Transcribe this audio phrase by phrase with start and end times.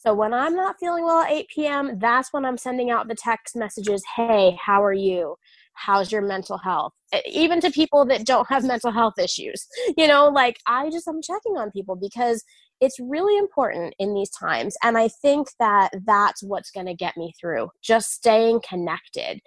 [0.00, 3.14] So when I'm not feeling well at 8 p.m., that's when I'm sending out the
[3.14, 5.36] text messages Hey, how are you?
[5.74, 6.94] How's your mental health?
[7.26, 9.66] Even to people that don't have mental health issues.
[9.98, 12.42] You know, like I just, I'm checking on people because
[12.80, 14.74] it's really important in these times.
[14.82, 19.40] And I think that that's what's going to get me through, just staying connected.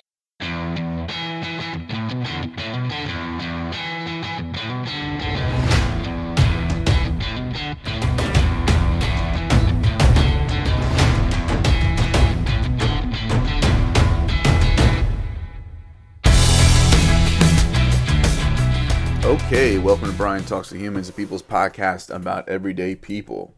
[19.54, 23.54] Okay, welcome to Brian Talks to Humans, a People's podcast about everyday people.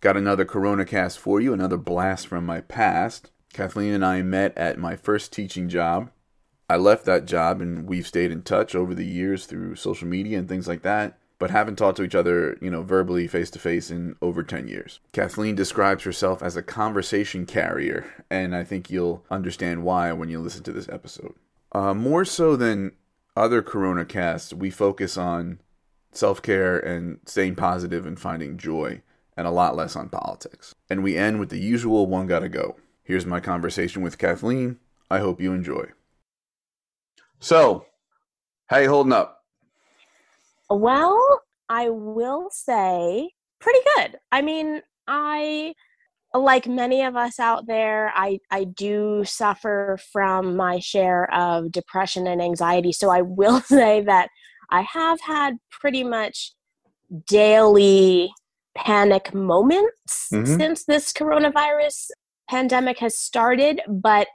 [0.00, 3.32] Got another Corona cast for you, another blast from my past.
[3.52, 6.12] Kathleen and I met at my first teaching job.
[6.68, 10.38] I left that job and we've stayed in touch over the years through social media
[10.38, 13.58] and things like that, but haven't talked to each other, you know, verbally face to
[13.58, 15.00] face in over 10 years.
[15.12, 20.38] Kathleen describes herself as a conversation carrier, and I think you'll understand why when you
[20.38, 21.34] listen to this episode.
[21.72, 22.92] Uh, more so than
[23.36, 25.60] other Corona casts, we focus on
[26.12, 29.02] self care and staying positive and finding joy,
[29.36, 30.74] and a lot less on politics.
[30.88, 32.76] And we end with the usual one gotta go.
[33.02, 34.78] Here's my conversation with Kathleen.
[35.10, 35.86] I hope you enjoy.
[37.40, 37.86] So,
[38.66, 39.44] how you holding up?
[40.68, 44.18] Well, I will say pretty good.
[44.30, 45.74] I mean, I
[46.34, 52.26] like many of us out there, I, I do suffer from my share of depression
[52.26, 52.92] and anxiety.
[52.92, 54.28] So I will say that
[54.70, 56.52] I have had pretty much
[57.26, 58.30] daily
[58.76, 60.56] panic moments mm-hmm.
[60.56, 62.10] since this coronavirus
[62.48, 64.28] pandemic has started, but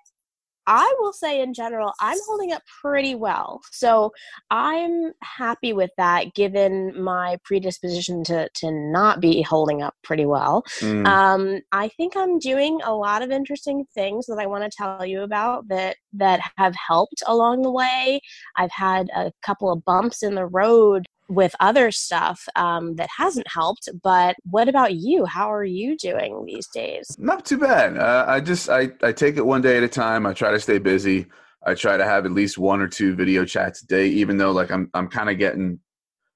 [0.67, 3.61] I will say in general, I'm holding up pretty well.
[3.71, 4.11] So
[4.49, 10.63] I'm happy with that given my predisposition to, to not be holding up pretty well.
[10.79, 11.05] Mm.
[11.05, 15.05] Um, I think I'm doing a lot of interesting things that I want to tell
[15.05, 18.21] you about that, that have helped along the way.
[18.57, 23.47] I've had a couple of bumps in the road with other stuff um, that hasn't
[23.47, 23.89] helped.
[24.03, 25.25] But what about you?
[25.25, 27.15] How are you doing these days?
[27.17, 27.97] Not too bad.
[27.97, 30.25] Uh, I just I, I take it one day at a time.
[30.25, 31.27] I try to stay busy.
[31.65, 34.51] I try to have at least one or two video chats a day, even though
[34.51, 35.79] like I'm I'm kind of getting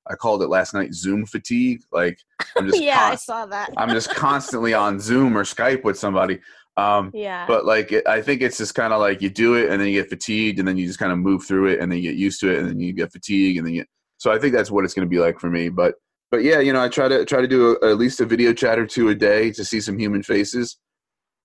[0.09, 1.81] I called it last night Zoom fatigue.
[1.91, 2.19] Like
[2.57, 3.69] I'm just yeah, con- I saw that.
[3.77, 6.39] I'm just constantly on Zoom or Skype with somebody.
[6.77, 7.45] Um, yeah.
[7.45, 9.89] But like, it, I think it's just kind of like you do it and then
[9.89, 12.09] you get fatigued and then you just kind of move through it and then you
[12.09, 13.85] get used to it and then you get fatigued and then you
[14.19, 15.69] so I think that's what it's going to be like for me.
[15.69, 15.95] But
[16.29, 18.53] but yeah, you know, I try to try to do a, at least a video
[18.53, 20.77] chat or two a day to see some human faces.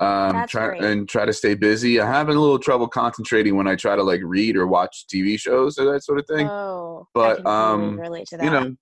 [0.00, 2.00] Um, try and try to stay busy.
[2.00, 5.38] I'm having a little trouble concentrating when I try to like read or watch TV
[5.38, 6.48] shows or that sort of thing.
[6.48, 8.44] Oh, but um, relate to that.
[8.44, 8.74] You know,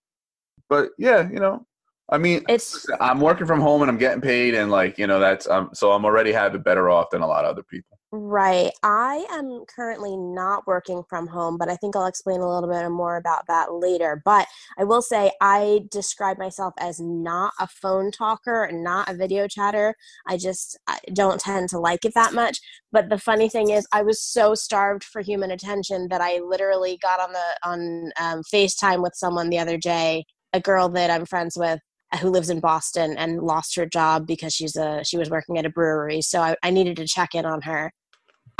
[0.70, 1.66] but yeah, you know,
[2.10, 5.20] I mean, it's I'm working from home and I'm getting paid, and like you know,
[5.20, 7.98] that's um, so I'm already have it better off than a lot of other people.
[8.14, 8.72] Right.
[8.82, 12.86] I am currently not working from home, but I think I'll explain a little bit
[12.90, 14.20] more about that later.
[14.22, 19.48] But I will say I describe myself as not a phone talker, not a video
[19.48, 19.94] chatter.
[20.26, 20.78] I just
[21.14, 22.58] don't tend to like it that much.
[22.92, 26.98] But the funny thing is, I was so starved for human attention that I literally
[27.00, 31.24] got on the on um, FaceTime with someone the other day, a girl that I'm
[31.24, 31.80] friends with,
[32.20, 35.64] who lives in Boston and lost her job because she's a she was working at
[35.64, 36.20] a brewery.
[36.20, 37.90] So I, I needed to check in on her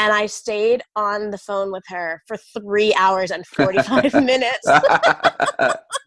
[0.03, 4.69] and I stayed on the phone with her for three hours and 45 minutes.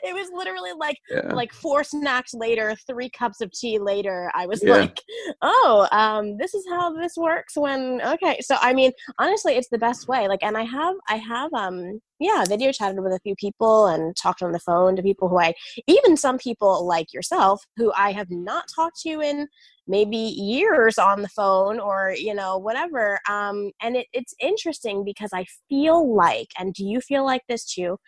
[0.02, 1.32] it was literally like yeah.
[1.32, 4.76] like four snacks later three cups of tea later i was yeah.
[4.76, 4.98] like
[5.42, 9.78] oh um this is how this works when okay so i mean honestly it's the
[9.78, 13.34] best way like and i have i have um yeah video chatted with a few
[13.36, 15.52] people and talked on the phone to people who i
[15.86, 19.46] even some people like yourself who i have not talked to in
[19.86, 25.30] maybe years on the phone or you know whatever um and it, it's interesting because
[25.34, 27.98] i feel like and do you feel like this too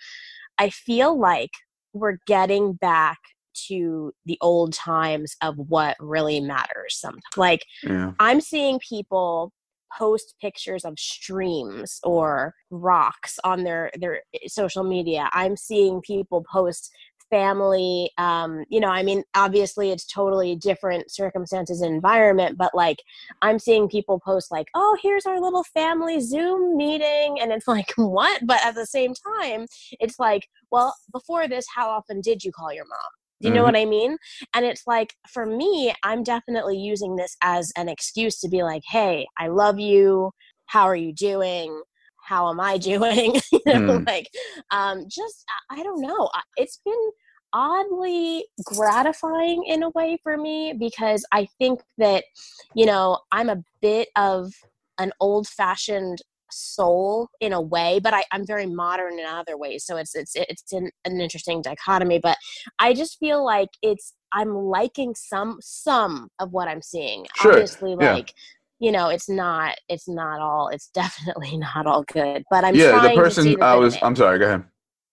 [0.59, 1.51] i feel like
[1.99, 3.19] we're getting back
[3.69, 8.13] to the old times of what really matters sometimes like yeah.
[8.21, 9.53] i'm seeing people
[9.97, 16.45] post pictures of streams or rocks on their their eh, social media i'm seeing people
[16.51, 16.91] post
[17.31, 22.99] family um you know i mean obviously it's totally different circumstances and environment but like
[23.43, 27.93] i'm seeing people post like oh here's our little family zoom meeting and it's like
[27.97, 29.67] what but at the same time
[30.01, 32.99] it's like well before this how often did you call your mom
[33.41, 33.65] you know mm-hmm.
[33.65, 34.17] what I mean?
[34.55, 38.83] And it's like, for me, I'm definitely using this as an excuse to be like,
[38.89, 40.31] hey, I love you.
[40.67, 41.83] How are you doing?
[42.27, 43.35] How am I doing?
[43.53, 44.07] you know, mm.
[44.07, 44.29] like,
[44.71, 46.29] um, just, I don't know.
[46.57, 47.11] It's been
[47.53, 52.25] oddly gratifying in a way for me because I think that,
[52.75, 54.53] you know, I'm a bit of
[54.99, 56.21] an old fashioned
[56.51, 60.37] soul in a way but I, i'm very modern in other ways so it's it's
[60.37, 62.39] it's an, an interesting dichotomy but
[62.79, 67.53] i just feel like it's i'm liking some some of what i'm seeing sure.
[67.53, 68.15] obviously yeah.
[68.15, 68.33] like
[68.79, 73.01] you know it's not it's not all it's definitely not all good but i'm yeah
[73.01, 74.65] the person the i was i'm sorry go ahead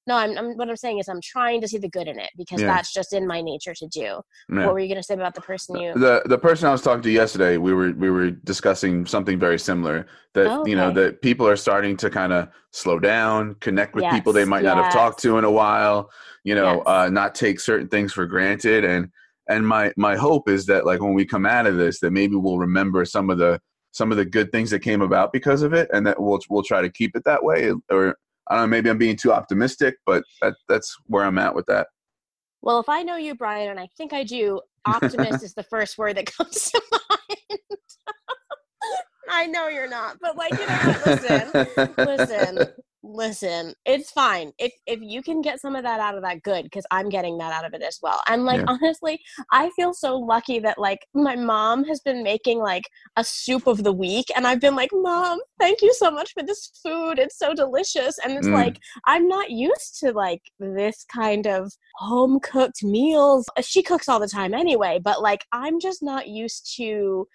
[0.06, 2.30] no I'm, I'm, what i'm saying is i'm trying to see the good in it
[2.38, 2.68] because yeah.
[2.68, 4.66] that's just in my nature to do yeah.
[4.66, 6.82] what were you going to say about the person you the the person i was
[6.82, 10.72] talking to yesterday we were we were discussing something very similar that oh, okay.
[10.72, 14.14] you know that people are starting to kind of slow down connect with yes.
[14.14, 14.76] people they might yes.
[14.76, 16.10] not have talked to in a while
[16.44, 16.84] you know yes.
[16.86, 19.10] uh, not take certain things for granted and
[19.50, 22.36] and my my hope is that like when we come out of this that maybe
[22.36, 23.60] we'll remember some of the
[23.92, 26.64] some of the good things that came about because of it and that we'll we'll
[26.64, 28.16] try to keep it that way or
[28.48, 31.66] I don't know, maybe I'm being too optimistic, but that, that's where I'm at with
[31.68, 31.88] that.
[32.62, 35.98] Well, if I know you, Brian, and I think I do, optimist is the first
[35.98, 37.60] word that comes to mind.
[39.30, 42.74] I know you're not, but like, you know, listen, listen,
[43.04, 44.52] listen it's fine.
[44.58, 47.38] If if you can get some of that out of that good because i'm getting
[47.38, 48.22] that out of it as well.
[48.28, 48.66] And like yeah.
[48.68, 49.20] honestly
[49.52, 52.84] i feel so lucky that like my mom has been making like
[53.18, 56.44] a soup of the week and i've been like mom thank you so much for
[56.44, 57.20] this food.
[57.20, 58.18] It's so delicious.
[58.24, 58.54] And it's mm.
[58.54, 63.46] like i'm not used to like this kind of home cooked meals.
[63.62, 67.28] She cooks all the time anyway but like i'm just not used to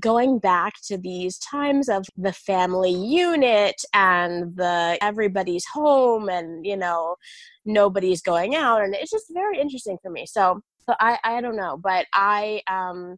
[0.00, 6.76] going back to these times of the family unit and the everybody's home and you
[6.76, 7.16] know
[7.64, 10.26] nobody's going out and it's just very interesting for me.
[10.26, 13.16] So so i i don't know but i um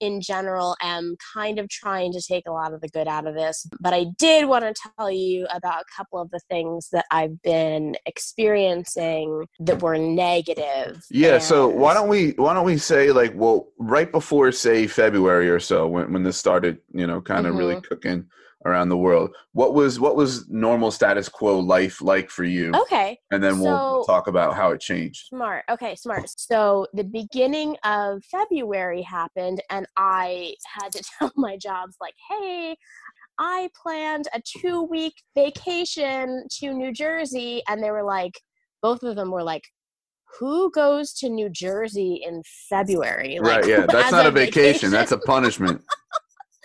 [0.00, 3.34] in general am kind of trying to take a lot of the good out of
[3.34, 3.66] this.
[3.80, 7.40] But I did want to tell you about a couple of the things that I've
[7.42, 11.04] been experiencing that were negative.
[11.10, 11.42] Yeah, and...
[11.42, 15.60] so why don't we why don't we say like well right before say February or
[15.60, 17.58] so when when this started, you know, kind of mm-hmm.
[17.58, 18.26] really cooking
[18.64, 19.34] around the world.
[19.52, 22.72] What was what was normal status quo life like for you?
[22.74, 23.18] Okay.
[23.30, 25.26] And then so, we'll talk about how it changed.
[25.26, 25.64] Smart.
[25.70, 26.28] Okay, smart.
[26.28, 32.76] So the beginning of February happened and I had to tell my jobs like, "Hey,
[33.38, 38.34] I planned a 2-week vacation to New Jersey." And they were like
[38.82, 39.64] both of them were like,
[40.38, 43.38] who goes to New Jersey in February?
[43.40, 43.86] Like, right, yeah.
[43.90, 44.62] That's not a vacation.
[44.62, 44.90] vacation.
[44.90, 45.82] That's a punishment.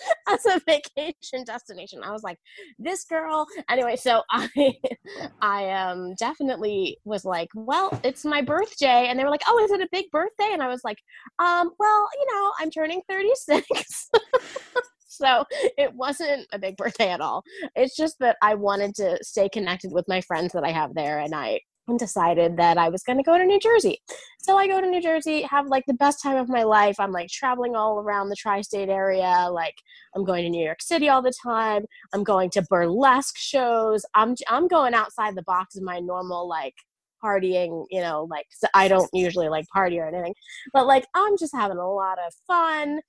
[0.29, 2.01] as a vacation destination.
[2.03, 2.37] I was like,
[2.79, 3.45] this girl.
[3.69, 4.49] Anyway, so I,
[5.41, 9.71] I um definitely was like, well, it's my birthday, and they were like, oh, is
[9.71, 10.49] it a big birthday?
[10.51, 10.97] And I was like,
[11.39, 14.09] um, well, you know, I'm turning 36.
[15.07, 15.45] so
[15.77, 17.43] it wasn't a big birthday at all.
[17.75, 21.19] It's just that I wanted to stay connected with my friends that I have there,
[21.19, 24.01] and I and decided that I was going to go to New Jersey.
[24.39, 26.99] So I go to New Jersey, have like the best time of my life.
[26.99, 29.47] I'm like traveling all around the tri state area.
[29.51, 29.75] Like,
[30.15, 31.85] I'm going to New York City all the time.
[32.13, 34.05] I'm going to burlesque shows.
[34.13, 36.75] I'm, I'm going outside the box of my normal, like,
[37.23, 40.35] partying, you know, like, I don't usually like party or anything,
[40.73, 42.99] but like, I'm just having a lot of fun.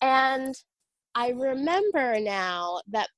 [0.00, 0.54] And
[1.14, 3.08] I remember now that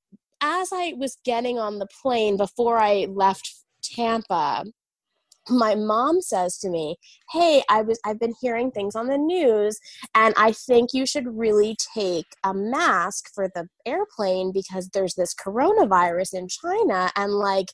[0.41, 3.64] as I was getting on the plane before I left
[3.95, 4.65] Tampa,
[5.49, 6.97] my mom says to me,
[7.31, 9.79] "Hey, I was I've been hearing things on the news
[10.15, 15.35] and I think you should really take a mask for the airplane because there's this
[15.35, 17.67] coronavirus in China and like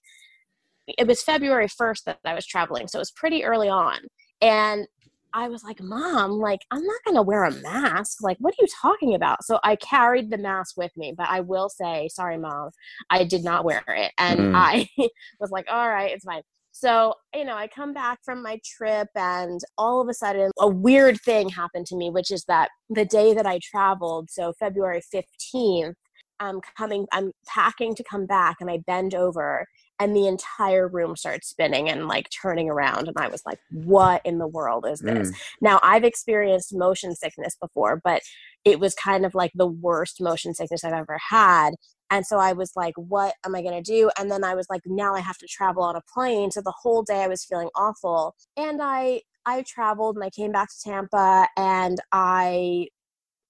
[0.98, 4.00] it was February 1st that I was traveling, so it was pretty early on.
[4.42, 4.88] And
[5.34, 8.22] I was like, Mom, like, I'm not going to wear a mask.
[8.22, 9.44] Like, what are you talking about?
[9.44, 12.72] So I carried the mask with me, but I will say, sorry, Mom,
[13.10, 14.12] I did not wear it.
[14.18, 14.54] And mm.
[14.56, 14.90] I
[15.40, 16.42] was like, all right, it's fine.
[16.74, 20.68] So, you know, I come back from my trip and all of a sudden a
[20.68, 25.02] weird thing happened to me, which is that the day that I traveled, so February
[25.14, 25.94] 15th,
[26.40, 29.68] I'm coming, I'm packing to come back and I bend over
[30.02, 34.20] and the entire room starts spinning and like turning around and i was like what
[34.26, 35.36] in the world is this mm.
[35.62, 38.22] now i've experienced motion sickness before but
[38.66, 41.72] it was kind of like the worst motion sickness i've ever had
[42.10, 44.66] and so i was like what am i going to do and then i was
[44.72, 47.46] like now i have to travel on a plane so the whole day i was
[47.46, 52.88] feeling awful and i i traveled and i came back to tampa and i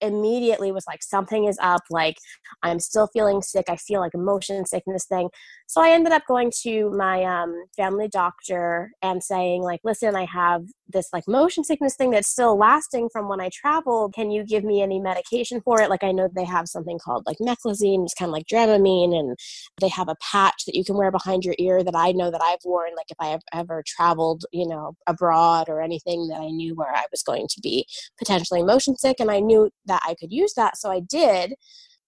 [0.01, 2.17] immediately was like something is up like
[2.63, 5.29] i'm still feeling sick i feel like motion sickness thing
[5.67, 10.25] So I ended up going to my um, family doctor and saying, like, listen, I
[10.25, 14.13] have this like motion sickness thing that's still lasting from when I traveled.
[14.13, 15.89] Can you give me any medication for it?
[15.89, 19.37] Like, I know they have something called like meclizine, it's kind of like Dramamine, and
[19.79, 22.41] they have a patch that you can wear behind your ear that I know that
[22.43, 26.49] I've worn, like, if I have ever traveled, you know, abroad or anything that I
[26.49, 27.85] knew where I was going to be
[28.19, 29.21] potentially motion sick.
[29.21, 30.77] And I knew that I could use that.
[30.77, 31.53] So I did.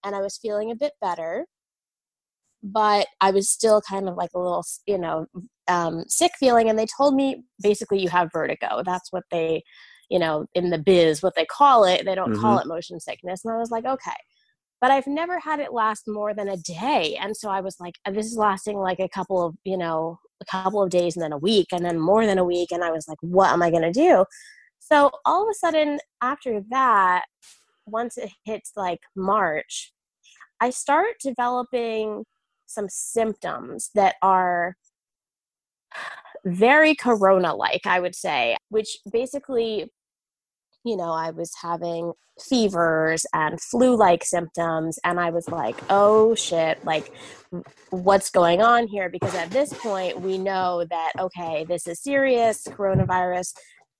[0.05, 1.45] And I was feeling a bit better
[2.63, 5.25] but I was still kind of like a little, you know,
[5.67, 6.69] um, sick feeling.
[6.69, 8.81] And they told me basically you have vertigo.
[8.85, 9.63] That's what they,
[10.09, 12.05] you know, in the biz, what they call it.
[12.05, 12.41] They don't mm-hmm.
[12.41, 13.43] call it motion sickness.
[13.43, 14.15] And I was like, okay.
[14.79, 17.17] But I've never had it last more than a day.
[17.19, 20.45] And so I was like, this is lasting like a couple of, you know, a
[20.45, 22.71] couple of days and then a week and then more than a week.
[22.71, 24.25] And I was like, what am I going to do?
[24.79, 27.23] So all of a sudden, after that,
[27.85, 29.93] once it hits like March,
[30.59, 32.25] I start developing
[32.65, 34.75] some symptoms that are
[36.45, 39.91] very corona like, I would say, which basically,
[40.83, 46.33] you know, I was having fevers and flu like symptoms, and I was like, oh
[46.35, 47.13] shit, like,
[47.91, 49.09] what's going on here?
[49.09, 53.53] Because at this point, we know that, okay, this is serious, coronavirus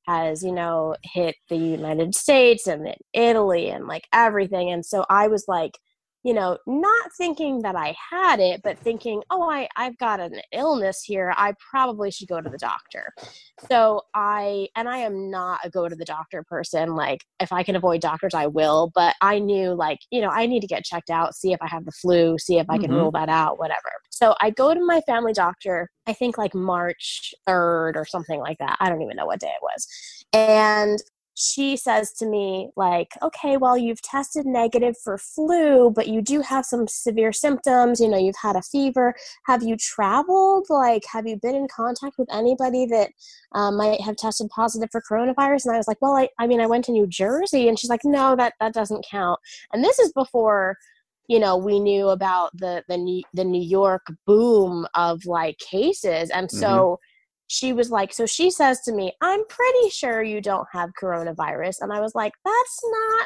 [0.08, 4.72] has you know hit the united states and italy and like everything.
[4.72, 5.78] And so i was like
[6.24, 10.40] you know, not thinking that I had it, but thinking, oh, I, I've got an
[10.54, 11.34] illness here.
[11.36, 13.14] I probably should go to the doctor.
[13.70, 16.96] So I, and I am not a go to the doctor person.
[16.96, 18.92] Like, if I can avoid doctors, I will.
[18.96, 21.68] But I knew, like, you know, I need to get checked out, see if I
[21.68, 23.00] have the flu, see if I can mm-hmm.
[23.00, 23.92] rule that out, whatever.
[24.10, 28.60] So I go to my family doctor, I think like March 3rd or something like
[28.60, 28.78] that.
[28.80, 29.88] I don't even know what day it was.
[30.32, 31.00] And
[31.36, 36.42] she says to me like okay well you've tested negative for flu but you do
[36.42, 39.16] have some severe symptoms you know you've had a fever.
[39.46, 40.68] Have you traveled?
[40.70, 43.12] Like have you been in contact with anybody that
[43.54, 45.66] um, might have tested positive for coronavirus?
[45.66, 47.68] And i was like well I, I mean i went to new jersey.
[47.68, 49.40] And she's like no that that doesn't count.
[49.74, 50.78] And this is before
[51.28, 56.30] you know we knew about the the new, the new york boom of like cases.
[56.30, 57.10] And so mm-hmm
[57.54, 61.82] she was like, so she says to me, I'm pretty sure you don't have coronavirus.
[61.82, 62.82] And I was like, that's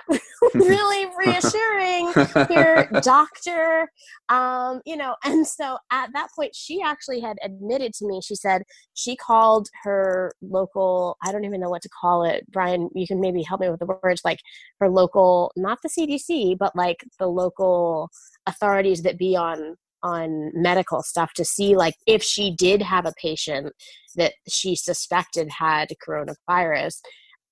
[0.09, 0.19] not
[0.53, 2.13] really reassuring
[2.49, 3.89] here, doctor.
[4.27, 8.35] Um, you know, and so at that point, she actually had admitted to me, she
[8.35, 8.63] said
[8.95, 12.51] she called her local, I don't even know what to call it.
[12.51, 14.39] Brian, you can maybe help me with the words, like
[14.81, 18.09] her local, not the CDC, but like the local
[18.45, 23.13] authorities that be on on medical stuff to see like if she did have a
[23.21, 23.73] patient
[24.15, 26.95] that she suspected had coronavirus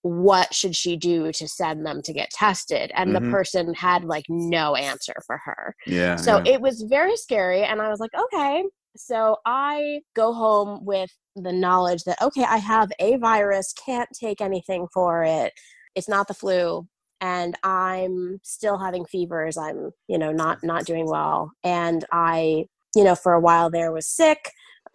[0.02, 3.26] what should she do to send them to get tested and mm-hmm.
[3.26, 6.54] the person had like no answer for her yeah so yeah.
[6.54, 8.64] it was very scary and i was like okay
[8.96, 14.42] so i go home with the knowledge that okay i have a virus can't take
[14.42, 15.52] anything for it
[15.96, 16.88] it's not the flu
[17.26, 19.58] and i'm still having fevers.
[19.58, 21.52] I'm you know not not doing well.
[21.64, 22.66] And i
[22.96, 24.52] you know for a while there was sick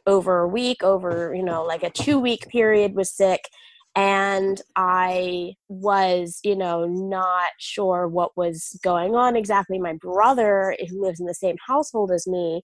[0.07, 3.43] over a week over you know like a two week period was sick.
[3.97, 9.79] And i was you know not sure what was going on exactly.
[9.79, 12.63] My brother who lives in the same household as me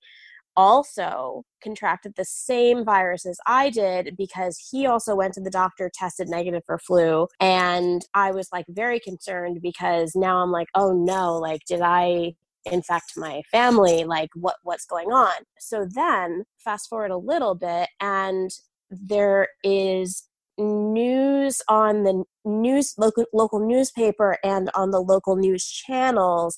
[0.56, 5.90] also contracted the same virus as I did because he also went to the doctor,
[5.92, 7.28] tested negative for flu.
[7.40, 12.34] And I was like very concerned because now I'm like, oh no, like, did I
[12.64, 14.04] infect my family?
[14.04, 15.32] Like, what, what's going on?
[15.58, 18.50] So then fast forward a little bit and
[18.90, 26.56] there is news on the news local, local newspaper and on the local news channels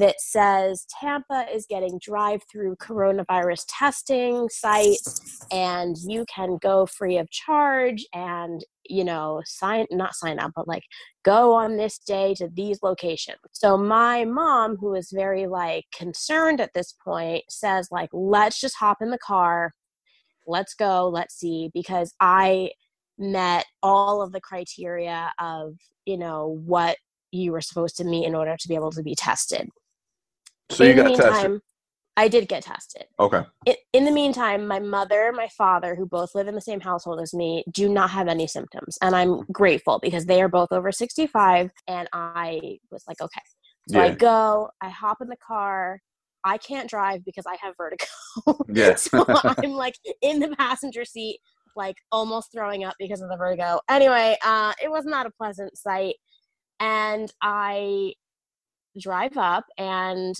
[0.00, 7.18] that says Tampa is getting drive through coronavirus testing sites and you can go free
[7.18, 10.82] of charge and you know sign not sign up but like
[11.22, 13.38] go on this day to these locations.
[13.52, 18.76] So my mom who is very like concerned at this point says like let's just
[18.76, 19.74] hop in the car.
[20.46, 21.08] Let's go.
[21.08, 21.70] Let's see.
[21.74, 22.70] Because i
[23.18, 25.74] met all of the criteria of
[26.06, 26.96] you know what
[27.32, 29.68] you were supposed to meet in order to be able to be tested
[30.70, 31.60] so in you got meantime, tested.
[32.16, 33.04] I did get tested.
[33.18, 33.42] Okay.
[33.66, 37.20] In, in, the meantime, my mother, my father, who both live in the same household
[37.20, 38.98] as me, do not have any symptoms.
[39.00, 41.70] And I'm grateful because they are both over 65.
[41.88, 43.40] And I was like, okay.
[43.88, 44.04] So yeah.
[44.04, 46.00] I go, I hop in the car.
[46.44, 48.04] I can't drive because I have vertigo.
[48.68, 48.94] Yeah.
[48.94, 51.38] so I'm like in the passenger seat,
[51.74, 53.80] like almost throwing up because of the vertigo.
[53.88, 56.16] Anyway, uh, it was not a pleasant sight.
[56.80, 58.12] And I
[58.98, 60.34] drive up and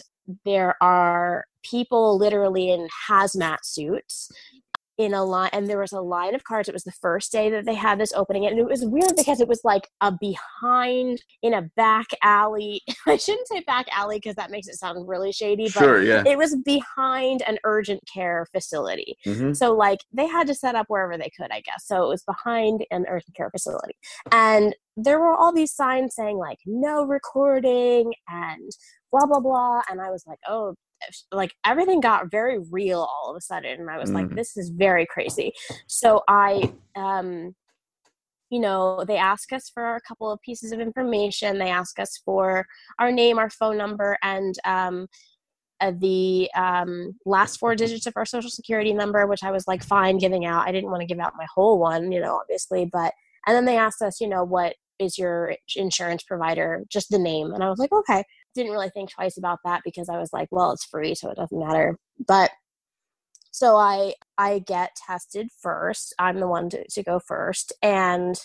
[0.45, 4.31] there are people literally in hazmat suits
[5.01, 7.49] in a line and there was a line of cars it was the first day
[7.49, 11.23] that they had this opening and it was weird because it was like a behind
[11.43, 15.33] in a back alley i shouldn't say back alley because that makes it sound really
[15.33, 16.23] shady but sure, yeah.
[16.27, 19.55] it was behind an urgent care facility mm-hmm.
[19.55, 22.23] so like they had to set up wherever they could i guess so it was
[22.25, 23.95] behind an urgent care facility
[24.33, 28.71] and there were all these signs saying like no recording and
[29.13, 30.75] blah blah blah and i was like oh
[31.33, 34.15] like everything got very real all of a sudden and i was mm.
[34.15, 35.53] like this is very crazy.
[35.87, 37.55] So i um
[38.51, 41.59] you know they ask us for a couple of pieces of information.
[41.59, 42.67] They ask us for
[42.99, 45.07] our name our phone number and um
[45.81, 49.83] uh, the um, last four digits of our social security number which i was like
[49.83, 50.69] fine giving out.
[50.69, 53.15] I didn't want to give out my whole one you know obviously but
[53.47, 56.85] and then they asked us you know what is your insurance provider?
[56.91, 60.09] Just the name and i was like okay didn't really think twice about that because
[60.09, 61.99] I was like, well, it's free, so it doesn't matter.
[62.27, 62.51] But
[63.51, 66.15] so I I get tested first.
[66.19, 67.73] I'm the one to, to go first.
[67.83, 68.41] And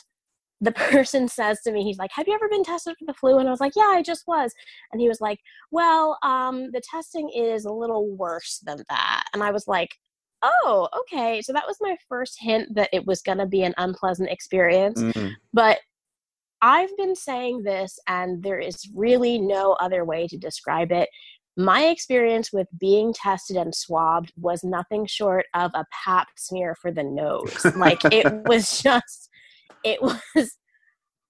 [0.61, 3.37] the person says to me, he's like, Have you ever been tested for the flu?
[3.37, 4.53] And I was like, Yeah, I just was.
[4.91, 5.39] And he was like,
[5.71, 9.23] Well, um, the testing is a little worse than that.
[9.33, 9.95] And I was like,
[10.43, 11.41] Oh, okay.
[11.41, 15.01] So that was my first hint that it was going to be an unpleasant experience.
[15.01, 15.29] Mm-hmm.
[15.53, 15.79] But
[16.65, 21.09] I've been saying this, and there is really no other way to describe it.
[21.55, 26.91] My experience with being tested and swabbed was nothing short of a pap smear for
[26.91, 27.63] the nose.
[27.77, 29.29] like, it was just,
[29.83, 30.57] it was.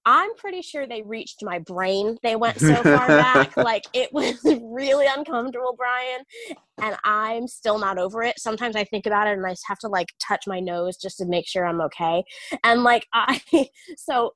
[0.05, 2.17] I'm pretty sure they reached my brain.
[2.23, 3.57] They went so far back.
[3.57, 6.23] Like, it was really uncomfortable, Brian.
[6.79, 8.39] And I'm still not over it.
[8.39, 11.25] Sometimes I think about it and I have to, like, touch my nose just to
[11.25, 12.23] make sure I'm okay.
[12.63, 13.41] And, like, I,
[13.97, 14.31] so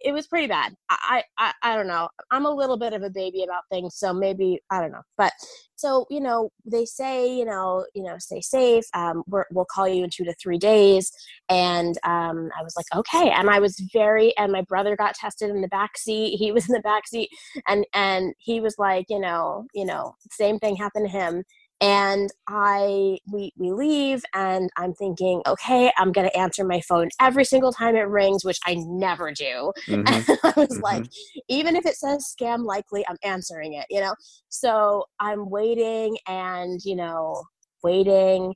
[0.00, 0.74] it was pretty bad.
[0.88, 2.08] I, I I don't know.
[2.30, 5.02] I'm a little bit of a baby about things, so maybe I don't know.
[5.18, 5.32] But
[5.76, 8.84] so you know, they say you know you know stay safe.
[8.94, 11.10] Um, we will call you in two to three days.
[11.48, 13.30] And um, I was like, okay.
[13.30, 14.36] And I was very.
[14.36, 16.36] And my brother got tested in the back seat.
[16.36, 17.30] He was in the back seat,
[17.66, 21.44] and and he was like, you know, you know, same thing happened to him
[21.80, 27.08] and i we we leave and i'm thinking okay i'm going to answer my phone
[27.20, 30.02] every single time it rings which i never do mm-hmm.
[30.06, 30.82] and i was mm-hmm.
[30.82, 31.04] like
[31.48, 34.14] even if it says scam likely i'm answering it you know
[34.48, 37.42] so i'm waiting and you know
[37.82, 38.54] waiting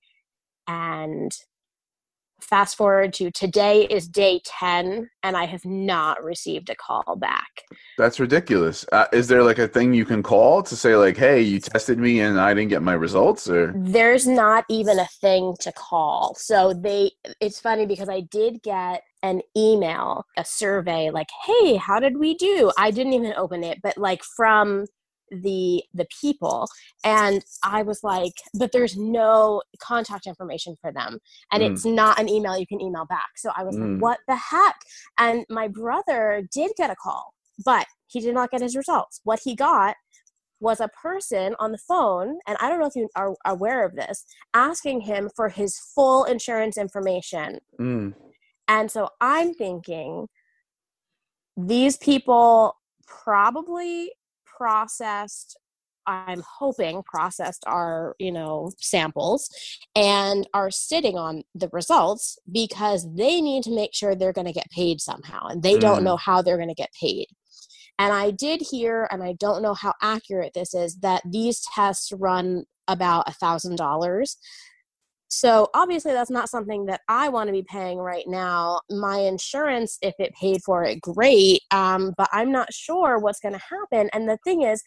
[0.69, 1.33] and
[2.45, 7.63] fast forward to today is day 10 and i have not received a call back.
[7.99, 8.85] That's ridiculous.
[8.93, 11.99] Uh, is there like a thing you can call to say like hey you tested
[11.99, 13.73] me and i didn't get my results or?
[13.77, 16.35] There's not even a thing to call.
[16.37, 21.99] So they it's funny because i did get an email a survey like hey how
[21.99, 22.71] did we do?
[22.79, 24.87] I didn't even open it but like from
[25.35, 26.69] the the people
[27.05, 31.19] and i was like but there's no contact information for them
[31.53, 31.71] and mm.
[31.71, 33.93] it's not an email you can email back so i was mm.
[33.93, 34.77] like what the heck
[35.19, 39.41] and my brother did get a call but he did not get his results what
[39.45, 39.97] he got
[40.61, 43.95] was a person on the phone and i don't know if you are aware of
[43.97, 48.15] this asking him for his full insurance information mm.
[48.69, 50.27] and so i'm thinking
[51.57, 54.11] these people probably
[54.57, 55.59] processed
[56.07, 59.49] i'm hoping processed our you know samples
[59.97, 64.53] and are sitting on the results because they need to make sure they're going to
[64.53, 65.81] get paid somehow and they mm.
[65.81, 67.27] don't know how they're going to get paid
[67.99, 72.13] and i did hear and i don't know how accurate this is that these tests
[72.13, 74.37] run about a thousand dollars
[75.35, 78.81] so obviously, that's not something that I want to be paying right now.
[78.89, 81.63] My insurance, if it paid for it, great.
[81.73, 84.09] Um, but I'm not sure what's going to happen.
[84.13, 84.81] And the thing is,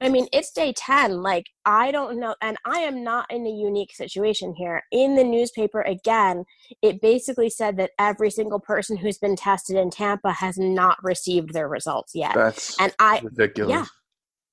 [0.00, 1.22] I mean, it's day 10.
[1.22, 2.34] Like, I don't know.
[2.42, 4.82] And I am not in a unique situation here.
[4.90, 6.44] In the newspaper, again,
[6.82, 11.52] it basically said that every single person who's been tested in Tampa has not received
[11.52, 12.34] their results yet.
[12.34, 13.70] That's and I, ridiculous.
[13.70, 13.86] Yeah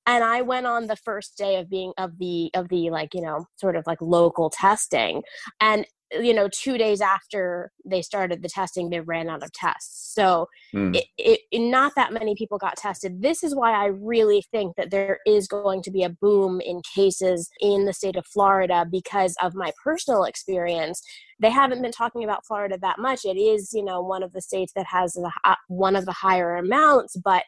[0.06, 3.20] and i went on the first day of being of the of the like you
[3.20, 5.22] know sort of like local testing
[5.60, 5.86] and
[6.20, 10.46] you know two days after they started the testing they ran out of tests so
[10.74, 10.94] mm.
[10.94, 14.90] it, it, not that many people got tested this is why i really think that
[14.90, 19.34] there is going to be a boom in cases in the state of florida because
[19.42, 21.02] of my personal experience
[21.40, 24.40] they haven't been talking about florida that much it is you know one of the
[24.40, 27.44] states that has the, uh, one of the higher amounts but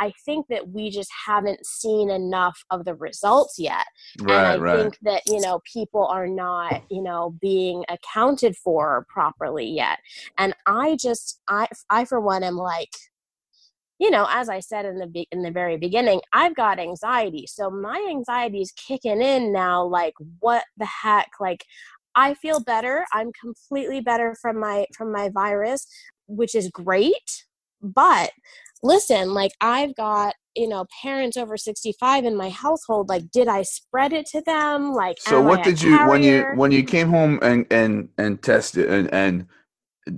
[0.00, 3.84] I think that we just haven't seen enough of the results yet.
[4.18, 4.80] Right, and I right.
[4.80, 9.98] think that, you know, people are not, you know, being accounted for properly yet.
[10.38, 12.96] And I just, I, I for one am like,
[13.98, 17.46] you know, as I said in the be- in the very beginning, I've got anxiety.
[17.46, 21.32] So my anxiety is kicking in now like what the heck?
[21.38, 21.66] Like
[22.14, 23.06] I feel better.
[23.12, 25.86] I'm completely better from my from my virus,
[26.26, 27.44] which is great.
[27.82, 28.30] But
[28.82, 33.62] listen, like I've got you know parents over 65 in my household like did i
[33.62, 37.38] spread it to them like so what did you when you when you came home
[37.40, 39.46] and and and tested and and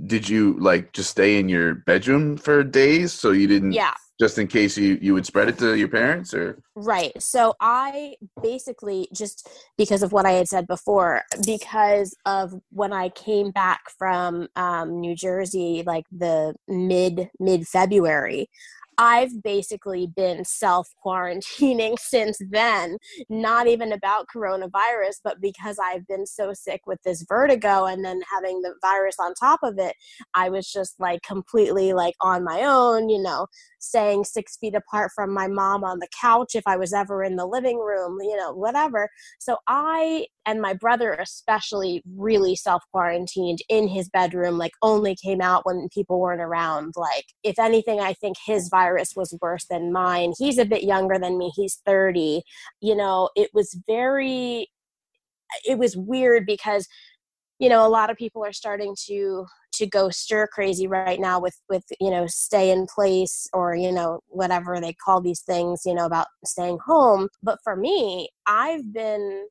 [0.07, 4.39] did you like just stay in your bedroom for days so you didn't yeah just
[4.39, 6.59] in case you you would spread it to your parents or?
[6.75, 7.21] Right.
[7.21, 13.09] So i basically just because of what i had said before because of when i
[13.11, 18.49] came back from um, new jersey like the mid mid february
[18.99, 26.27] I've basically been self quarantining since then, not even about coronavirus, but because I've been
[26.27, 29.95] so sick with this vertigo and then having the virus on top of it,
[30.35, 33.47] I was just like completely like on my own, you know,
[33.79, 37.37] staying six feet apart from my mom on the couch if I was ever in
[37.37, 39.09] the living room, you know, whatever.
[39.39, 45.41] So I and my brother especially really self quarantined in his bedroom, like only came
[45.41, 46.95] out when people weren't around.
[46.97, 50.33] Like, if anything, I think his virus was worse than mine.
[50.39, 52.43] He's a bit younger than me, he's 30.
[52.81, 54.69] You know, it was very,
[55.67, 56.89] it was weird because
[57.63, 61.41] you know a lot of people are starting to to go stir crazy right now
[61.41, 65.83] with with you know stay in place or you know whatever they call these things
[65.87, 69.47] you know about staying home but for me i've been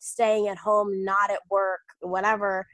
[0.00, 2.66] staying at home not at work whatever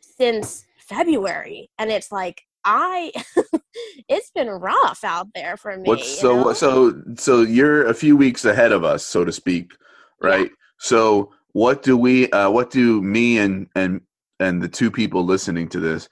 [0.00, 3.10] since february and it's like i
[4.08, 6.52] it's been rough out there for me What's, so know?
[6.52, 9.72] so so you're a few weeks ahead of us so to speak
[10.20, 10.56] right yeah.
[10.78, 14.02] so what do we uh, what do me and and
[14.40, 16.08] and the two people listening to this,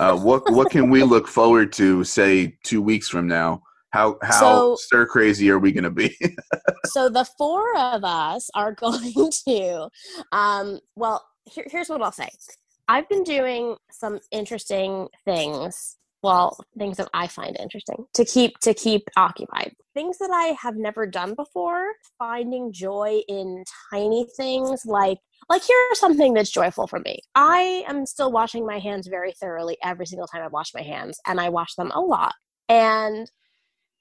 [0.00, 2.04] uh, what what can we look forward to?
[2.04, 3.62] Say two weeks from now.
[3.90, 6.14] How how so, stir crazy are we going to be?
[6.86, 9.88] so the four of us are going to.
[10.32, 12.28] Um, well, here, here's what I'll say.
[12.88, 18.74] I've been doing some interesting things well things that i find interesting to keep to
[18.74, 19.72] keep occupied.
[19.94, 26.00] Things that i have never done before finding joy in tiny things like like here's
[26.00, 27.20] something that's joyful for me.
[27.34, 31.18] I am still washing my hands very thoroughly every single time i wash my hands
[31.26, 32.34] and i wash them a lot.
[32.68, 33.30] And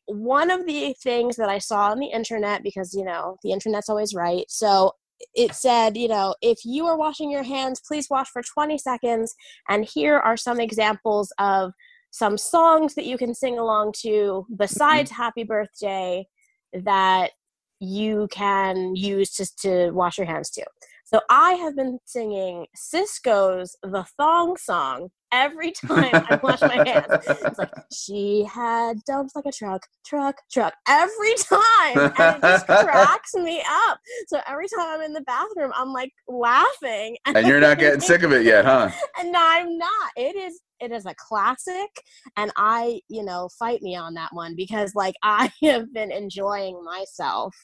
[0.08, 3.90] one of the things that i saw on the internet because you know the internet's
[3.90, 4.94] always right so
[5.34, 9.34] it said, you know, if you are washing your hands, please wash for 20 seconds.
[9.70, 11.74] And here are some examples of
[12.12, 15.22] some songs that you can sing along to besides mm-hmm.
[15.22, 16.26] happy birthday
[16.74, 17.32] that
[17.80, 20.66] you can use just to wash your hands to.
[21.06, 27.06] So I have been singing Sisqó's The Thong Song every time I wash my hands.
[27.28, 32.14] It's like, she had dumps like a truck, truck, truck, every time.
[32.18, 34.00] And it just cracks me up.
[34.28, 37.18] So every time I'm in the bathroom, I'm like laughing.
[37.26, 38.90] And, and you're not getting sick of it yet, huh?
[39.20, 40.12] And I'm not.
[40.16, 41.90] It is it is a classic
[42.36, 46.84] and i you know fight me on that one because like i have been enjoying
[46.84, 47.56] myself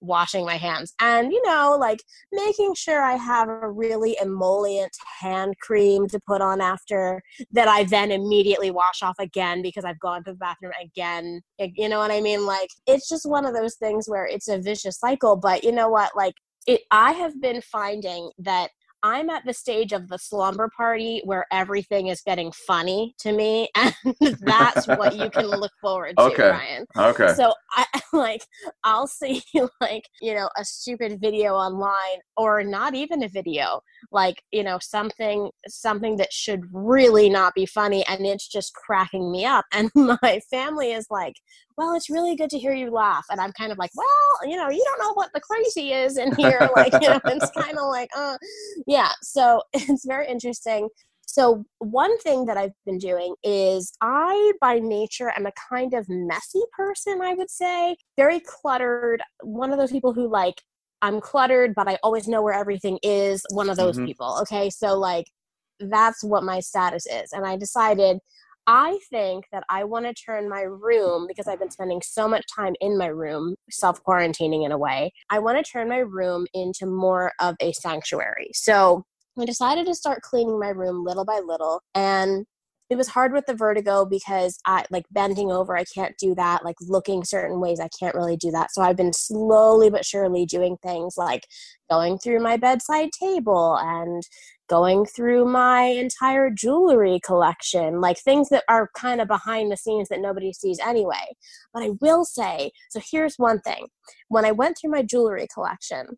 [0.00, 2.00] washing my hands and you know like
[2.32, 7.84] making sure i have a really emollient hand cream to put on after that i
[7.84, 11.40] then immediately wash off again because i've gone to the bathroom again.
[11.58, 12.46] You know what i mean?
[12.46, 15.88] Like it's just one of those things where it's a vicious cycle but you know
[15.88, 16.12] what?
[16.16, 16.34] Like
[16.66, 18.70] it, i have been finding that
[19.02, 23.68] I'm at the stage of the slumber party where everything is getting funny to me,
[23.74, 23.94] and
[24.40, 26.50] that's what you can look forward to, okay.
[26.50, 26.86] Ryan.
[26.96, 27.34] Okay.
[27.34, 28.42] So I like
[28.84, 29.42] I'll see
[29.80, 33.80] like you know a stupid video online, or not even a video,
[34.12, 39.30] like you know something something that should really not be funny, and it's just cracking
[39.30, 39.64] me up.
[39.78, 41.34] And my family is like,
[41.76, 44.56] "Well, it's really good to hear you laugh," and I'm kind of like, "Well, you
[44.56, 47.78] know, you don't know what the crazy is in here." like you know, it's kind
[47.78, 48.36] of like, uh
[48.86, 49.12] yeah.
[49.22, 50.88] So it's very interesting.
[51.26, 56.06] So one thing that i've been doing is i by nature am a kind of
[56.08, 57.96] messy person i would say.
[58.16, 59.22] Very cluttered.
[59.42, 60.62] One of those people who like
[61.02, 64.06] i'm cluttered but i always know where everything is one of those mm-hmm.
[64.06, 65.26] people okay so like
[65.80, 68.18] that's what my status is and i decided
[68.70, 72.44] I think that I want to turn my room because I've been spending so much
[72.54, 75.10] time in my room, self quarantining in a way.
[75.30, 78.50] I want to turn my room into more of a sanctuary.
[78.52, 79.04] So
[79.40, 81.80] I decided to start cleaning my room little by little.
[81.94, 82.44] And
[82.90, 86.64] it was hard with the vertigo because I like bending over, I can't do that.
[86.64, 88.72] Like looking certain ways, I can't really do that.
[88.72, 91.46] So I've been slowly but surely doing things like
[91.90, 94.22] going through my bedside table and
[94.70, 100.08] going through my entire jewelry collection, like things that are kind of behind the scenes
[100.08, 101.34] that nobody sees anyway.
[101.74, 103.86] But I will say so here's one thing
[104.28, 106.16] when I went through my jewelry collection,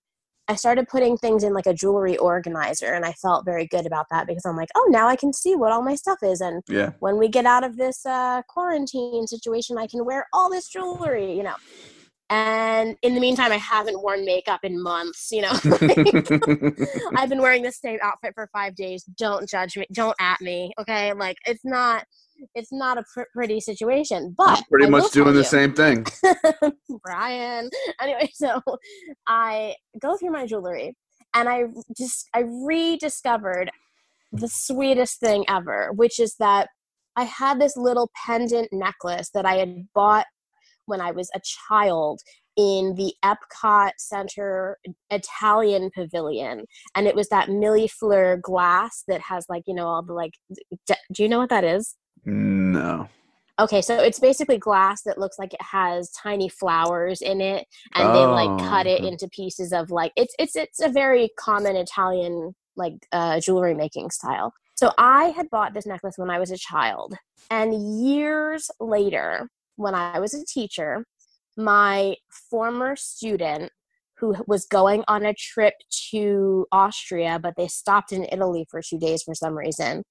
[0.50, 4.06] I started putting things in like a jewelry organizer and I felt very good about
[4.10, 6.40] that because I'm like, oh, now I can see what all my stuff is.
[6.40, 6.90] And yeah.
[6.98, 11.36] when we get out of this uh, quarantine situation, I can wear all this jewelry,
[11.36, 11.54] you know.
[12.30, 15.52] And in the meantime, I haven't worn makeup in months, you know.
[17.16, 19.04] I've been wearing the same outfit for five days.
[19.16, 19.86] Don't judge me.
[19.92, 20.72] Don't at me.
[20.80, 21.12] Okay.
[21.12, 22.04] Like, it's not
[22.54, 24.34] it's not a pr- pretty situation.
[24.36, 26.06] But I'm pretty I much doing the same thing.
[27.04, 27.70] Brian.
[28.00, 28.60] Anyway, so
[29.26, 30.96] I go through my jewelry
[31.34, 31.64] and I
[31.96, 33.70] just I rediscovered
[34.32, 36.68] the sweetest thing ever, which is that
[37.16, 40.26] I had this little pendant necklace that I had bought
[40.86, 42.20] when I was a child
[42.56, 44.78] in the Epcot Center
[45.10, 46.64] Italian pavilion.
[46.94, 47.86] And it was that Mille
[48.42, 50.32] glass that has like, you know, all the like,
[50.86, 51.94] do you know what that is?
[52.24, 53.08] No.
[53.60, 58.08] Okay, so it's basically glass that looks like it has tiny flowers in it, and
[58.08, 61.76] oh, they like cut it into pieces of like it's it's it's a very common
[61.76, 64.54] Italian like uh, jewelry making style.
[64.76, 67.14] So I had bought this necklace when I was a child,
[67.50, 71.04] and years later, when I was a teacher,
[71.54, 72.16] my
[72.50, 73.72] former student
[74.16, 75.74] who was going on a trip
[76.10, 80.04] to Austria, but they stopped in Italy for two days for some reason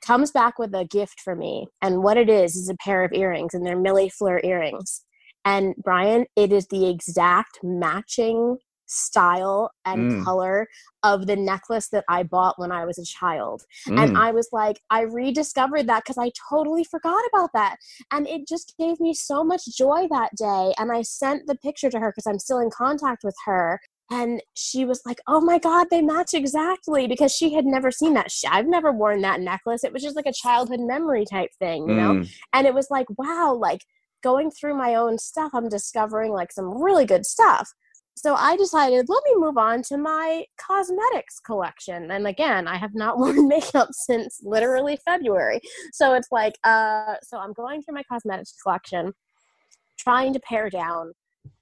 [0.00, 1.66] comes back with a gift for me.
[1.82, 5.02] And what it is is a pair of earrings, and they're Mille Fleur earrings.
[5.44, 8.58] And Brian, it is the exact matching
[8.90, 10.24] style and mm.
[10.24, 10.66] color
[11.02, 13.62] of the necklace that I bought when I was a child.
[13.88, 14.02] Mm.
[14.02, 17.76] And I was like, I rediscovered that because I totally forgot about that.
[18.10, 20.74] And it just gave me so much joy that day.
[20.78, 24.42] And I sent the picture to her because I'm still in contact with her and
[24.54, 28.30] she was like oh my god they match exactly because she had never seen that
[28.50, 29.84] i've never worn that necklace.
[29.84, 32.14] It was just like a childhood memory type thing you know?
[32.14, 32.30] Mm.
[32.52, 33.84] and it was like wow like
[34.22, 37.70] going through my own stuff i'm discovering like some really good stuff.
[38.16, 42.10] So i decided let me move on to my cosmetics collection.
[42.10, 45.60] And again i have not worn makeup since literally february.
[45.92, 49.12] So it's like uh so i'm going through my cosmetics collection
[49.98, 51.12] trying to pare down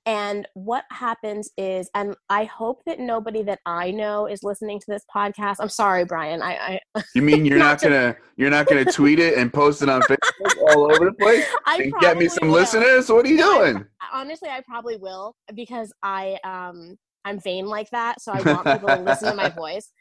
[0.09, 4.87] and what happens is, and I hope that nobody that I know is listening to
[4.89, 5.57] this podcast.
[5.61, 6.41] I'm sorry, Brian.
[6.41, 9.83] I, I you mean you're not, not gonna you're not gonna tweet it and post
[9.83, 12.55] it on Facebook all over the place I and get me some will.
[12.55, 13.11] listeners?
[13.11, 13.85] What are you doing?
[14.01, 18.67] I, honestly, I probably will because I um I'm vain like that, so I want
[18.67, 19.93] people to listen to my voice.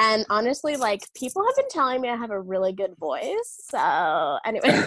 [0.00, 3.60] And honestly, like people have been telling me I have a really good voice.
[3.70, 4.84] So anyway.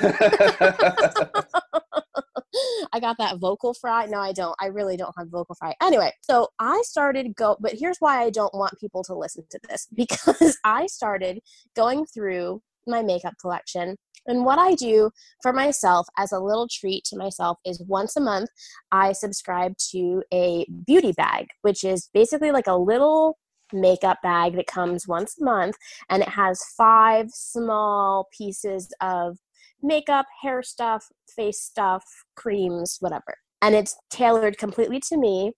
[3.05, 4.07] Got that vocal fry.
[4.07, 4.55] No, I don't.
[4.59, 5.75] I really don't have vocal fry.
[5.79, 9.59] Anyway, so I started go but here's why I don't want people to listen to
[9.69, 11.39] this because I started
[11.75, 15.11] going through my makeup collection and what I do
[15.43, 18.49] for myself as a little treat to myself is once a month
[18.91, 23.37] I subscribe to a beauty bag, which is basically like a little
[23.71, 25.75] makeup bag that comes once a month
[26.09, 29.37] and it has five small pieces of
[29.85, 32.03] makeup, hair stuff, face stuff,
[32.35, 33.37] creams, whatever.
[33.61, 35.53] And it's tailored completely to me.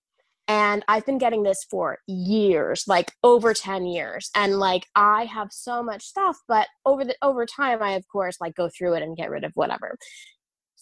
[0.49, 4.29] And I've been getting this for years, like over 10 years.
[4.33, 8.37] And like I have so much stuff, but over the over time I of course
[8.39, 9.97] like go through it and get rid of whatever.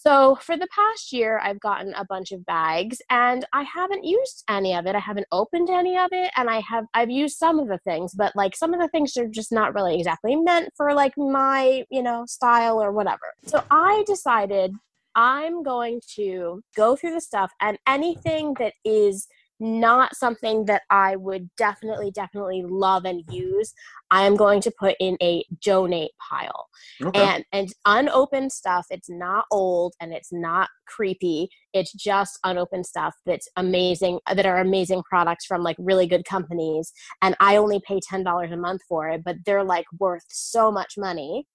[0.05, 4.43] So for the past year, I've gotten a bunch of bags and I haven't used
[4.47, 4.93] any of it.
[4.93, 8.13] I haven't opened any of it and I have I've used some of the things,
[8.13, 11.85] but like some of the things are just not really exactly meant for like my,
[11.89, 13.33] you know, style or whatever.
[13.47, 14.73] So I decided
[15.15, 19.27] I'm going to go through the stuff and anything that is
[19.59, 23.73] not something that I would definitely, definitely love and use,
[24.11, 26.67] I am going to put in a donate pile.
[27.01, 27.19] Okay.
[27.19, 31.49] And and unopened stuff, it's not old and it's not creepy.
[31.73, 36.91] It's just unopened stuff that's amazing that are amazing products from like really good companies.
[37.21, 40.71] And I only pay ten dollars a month for it, but they're like worth so
[40.71, 41.47] much money.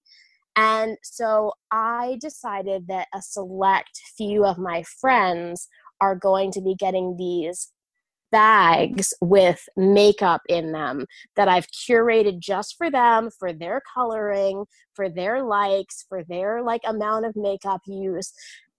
[0.56, 5.68] And so I decided that a select few of my friends
[6.00, 7.68] are going to be getting these
[8.30, 14.64] bags with makeup in them that I've curated just for them, for their coloring,
[14.94, 18.32] for their likes, for their like amount of makeup use.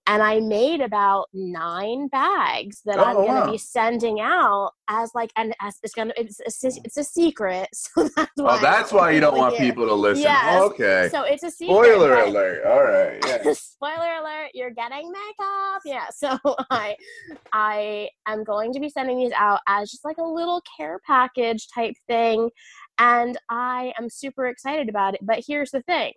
[0.07, 3.51] And I made about nine bags that oh, I'm gonna wow.
[3.51, 7.69] be sending out as like and as it's gonna it's a, it's a secret.
[7.93, 8.57] So that's oh, why.
[8.57, 10.23] Oh, that's why you don't want people to listen.
[10.23, 10.61] Yes.
[10.63, 11.09] okay.
[11.11, 11.75] So it's a secret.
[11.75, 12.65] Spoiler alert!
[12.65, 13.19] All right.
[13.25, 13.53] Yeah.
[13.53, 14.51] Spoiler alert!
[14.53, 15.81] You're getting makeup.
[15.83, 16.05] Yeah.
[16.13, 16.37] So
[16.71, 16.95] I
[17.51, 21.67] I am going to be sending these out as just like a little care package
[21.73, 22.49] type thing,
[22.97, 25.21] and I am super excited about it.
[25.23, 26.13] But here's the thing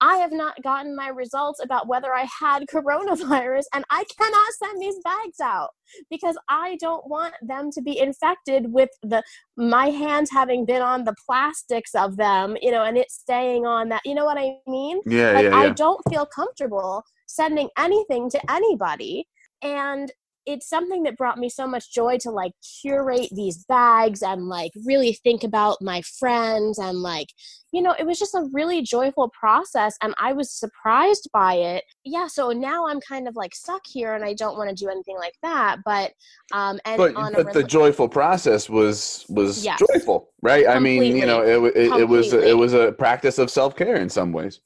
[0.00, 4.80] I have not gotten my results about whether I had coronavirus, and I cannot send
[4.80, 5.70] these bags out
[6.10, 9.22] because I don't want them to be infected with the
[9.56, 13.88] my hands having been on the plastics of them, you know, and it staying on
[13.88, 14.02] that.
[14.04, 15.00] You know what I mean?
[15.06, 15.56] Yeah, like, yeah, yeah.
[15.56, 19.26] I don't feel comfortable sending anything to anybody.
[19.62, 20.12] And
[20.48, 24.72] it's something that brought me so much joy to like curate these bags and like
[24.86, 27.28] really think about my friends and like
[27.70, 31.84] you know it was just a really joyful process and i was surprised by it
[32.04, 34.88] yeah so now i'm kind of like stuck here and i don't want to do
[34.88, 36.12] anything like that but
[36.52, 39.78] um and but, but the joyful process was was yes.
[39.92, 40.98] joyful right Completely.
[40.98, 44.08] i mean you know it, it, it was it was a practice of self-care in
[44.08, 44.60] some ways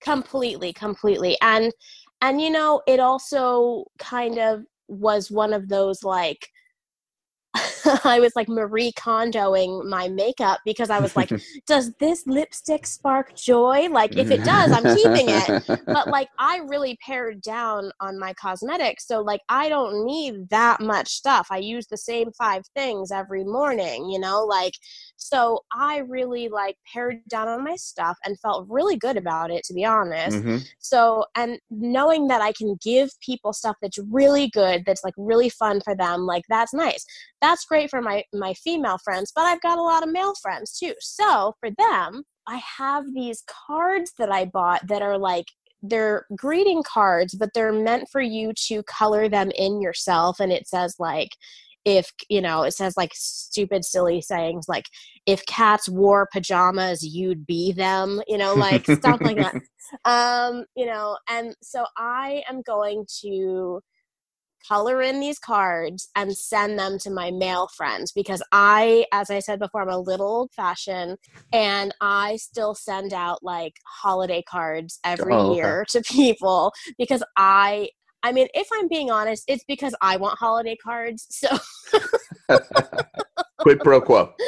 [0.00, 1.70] completely completely and
[2.22, 6.48] and you know it also kind of was one of those like
[8.04, 11.32] I was like Marie Kondoing my makeup because I was like,
[11.66, 13.88] does this lipstick spark joy?
[13.90, 15.84] Like, if it does, I'm keeping it.
[15.86, 19.06] But like, I really pared down on my cosmetics.
[19.06, 21.48] So, like, I don't need that much stuff.
[21.50, 24.44] I use the same five things every morning, you know?
[24.44, 24.74] Like,
[25.16, 29.64] so I really like pared down on my stuff and felt really good about it,
[29.64, 30.36] to be honest.
[30.36, 30.58] Mm-hmm.
[30.78, 35.48] So, and knowing that I can give people stuff that's really good, that's like really
[35.48, 37.04] fun for them, like, that's nice.
[37.40, 40.78] That's great for my my female friends, but I've got a lot of male friends
[40.78, 40.94] too.
[41.00, 45.46] So for them, I have these cards that I bought that are like
[45.82, 50.68] they're greeting cards, but they're meant for you to color them in yourself and it
[50.68, 51.30] says like
[51.84, 54.84] if you know it says like stupid silly sayings like
[55.26, 59.54] if cats wore pajamas you'd be them you know like stuff like that
[60.04, 63.80] um you know and so i am going to
[64.66, 69.40] color in these cards and send them to my male friends because I, as I
[69.40, 71.18] said before, I'm a little old fashioned
[71.52, 75.56] and I still send out like holiday cards every oh, okay.
[75.56, 77.90] year to people because I,
[78.22, 81.26] I mean, if I'm being honest, it's because I want holiday cards.
[81.30, 81.58] So
[83.58, 84.32] quid pro quo.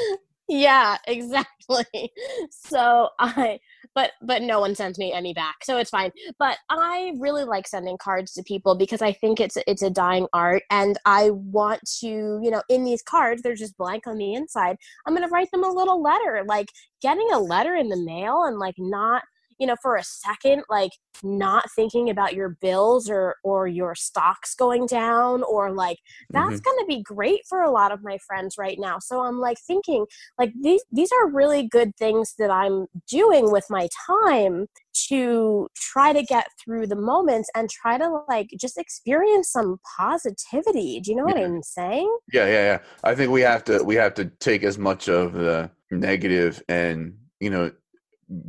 [0.49, 2.13] Yeah, exactly.
[2.51, 3.59] So I
[3.95, 6.11] but but no one sends me any back so it's fine.
[6.39, 10.27] But i really like sending cards to people because i think it's it's a dying
[10.33, 14.35] art and i want to you know in these cards they're just blank on the
[14.35, 16.69] inside i'm going to write them a little letter like
[17.01, 19.23] getting a letter in the mail and like not
[19.59, 24.55] you know for a second like not thinking about your bills or or your stocks
[24.55, 25.99] going down or like
[26.31, 26.65] that's mm-hmm.
[26.65, 29.59] going to be great for a lot of my friends right now so i'm like
[29.67, 30.05] thinking
[30.39, 34.67] like these these are really good things that i'm doing with my time
[35.09, 41.01] to try to get through the moments and try to like just experience some positivity
[41.01, 41.35] do you know yeah.
[41.35, 44.63] what i'm saying yeah yeah yeah i think we have to we have to take
[44.63, 47.71] as much of the negative and you know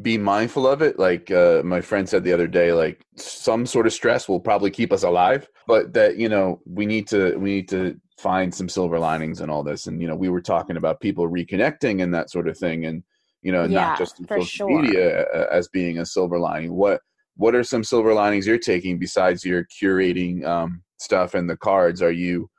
[0.02, 0.98] be mindful of it.
[1.00, 4.72] Like uh, my friend said the other day like some sort of stress will probably
[4.72, 8.70] keep us alive but that you know we need to we need to find some
[8.70, 9.88] silver linings in all this.
[9.88, 13.04] And you know we were talking about people reconnecting and that sort of thing and
[13.42, 14.82] you know yeah, not just in social sure.
[14.82, 16.74] media uh, as being a silver lining.
[16.74, 17.02] What
[17.36, 22.02] what are some silver linings you're taking besides your curating um, stuff and the cards?
[22.02, 22.50] Are you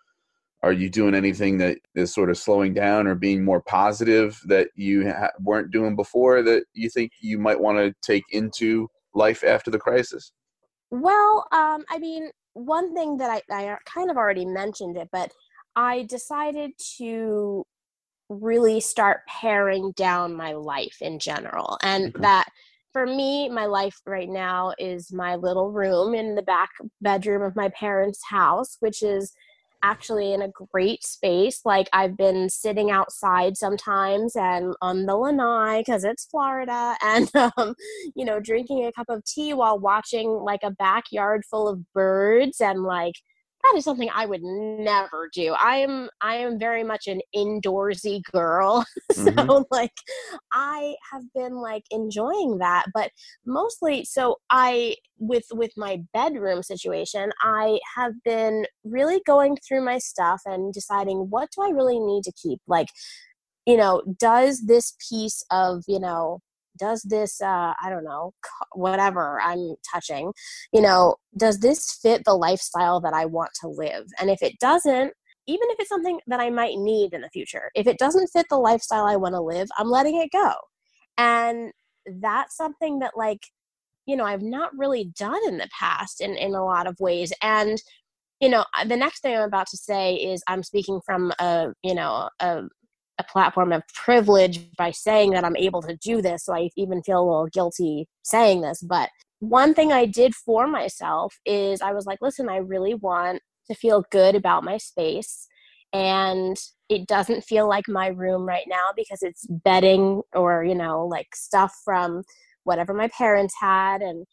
[0.64, 4.68] are you doing anything that is sort of slowing down or being more positive that
[4.74, 9.44] you ha- weren't doing before that you think you might want to take into life
[9.44, 10.32] after the crisis
[10.90, 15.30] well um, i mean one thing that I, I kind of already mentioned it but
[15.76, 17.66] i decided to
[18.30, 22.22] really start paring down my life in general and okay.
[22.22, 22.48] that
[22.94, 26.70] for me my life right now is my little room in the back
[27.02, 29.34] bedroom of my parents house which is
[29.84, 31.60] actually in a great space.
[31.64, 37.74] Like I've been sitting outside sometimes and on the lanai because it's Florida, and um,
[38.16, 42.60] you know, drinking a cup of tea while watching like a backyard full of birds
[42.60, 43.14] and like
[43.64, 45.54] that is something I would never do.
[45.60, 48.84] I am I am very much an indoorsy girl.
[49.12, 49.62] so mm-hmm.
[49.70, 49.92] like
[50.52, 53.10] I have been like enjoying that, but
[53.46, 59.98] mostly so I with with my bedroom situation, I have been really going through my
[59.98, 62.60] stuff and deciding what do I really need to keep?
[62.66, 62.88] Like
[63.66, 66.40] you know, does this piece of, you know,
[66.78, 68.32] does this uh i don't know
[68.72, 70.32] whatever i'm touching
[70.72, 74.06] you know does this fit the lifestyle that i want to live?
[74.20, 75.12] And if it doesn't
[75.46, 78.46] even if it's something that i might need in the future if it doesn't fit
[78.50, 80.52] the lifestyle i want to live i'm letting it go.
[81.16, 81.72] And
[82.20, 83.40] that's something that like
[84.06, 87.32] you know i've not really done in the past in in a lot of ways.
[87.42, 87.80] And
[88.40, 91.94] you know the next thing i'm about to say is i'm speaking from a you
[91.94, 92.62] know a,
[93.18, 97.02] a platform of privilege by saying that i'm able to do this so i even
[97.02, 99.08] feel a little guilty saying this but
[99.40, 103.74] one thing i did for myself is i was like listen i really want to
[103.74, 105.46] feel good about my space
[105.92, 106.56] and
[106.88, 111.28] it doesn't feel like my room right now because it's bedding or you know like
[111.34, 112.22] stuff from
[112.64, 114.26] whatever my parents had and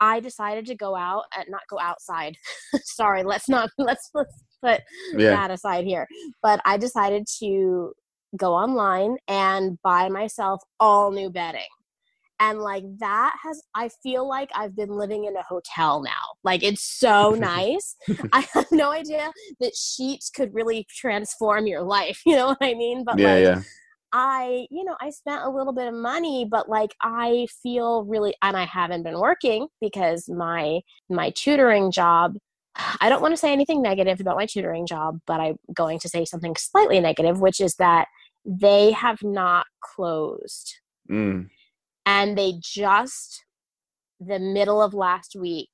[0.00, 2.36] i decided to go out and not go outside
[2.84, 4.80] sorry let's not let's let's put
[5.12, 5.30] yeah.
[5.30, 6.06] that aside here
[6.42, 7.92] but i decided to
[8.36, 11.62] go online and buy myself all new bedding.
[12.40, 16.10] And like that has i feel like i've been living in a hotel now.
[16.42, 17.96] Like it's so nice.
[18.32, 19.30] I have no idea
[19.60, 23.04] that sheets could really transform your life you know what i mean?
[23.04, 23.62] But yeah like, yeah.
[24.16, 28.32] I, you know, I spent a little bit of money, but like I feel really
[28.42, 32.36] and I haven't been working because my my tutoring job
[33.00, 36.08] I don't want to say anything negative about my tutoring job, but I'm going to
[36.08, 38.08] say something slightly negative, which is that
[38.44, 40.74] they have not closed.
[41.10, 41.48] Mm.
[42.06, 43.44] And they just,
[44.20, 45.70] the middle of last week,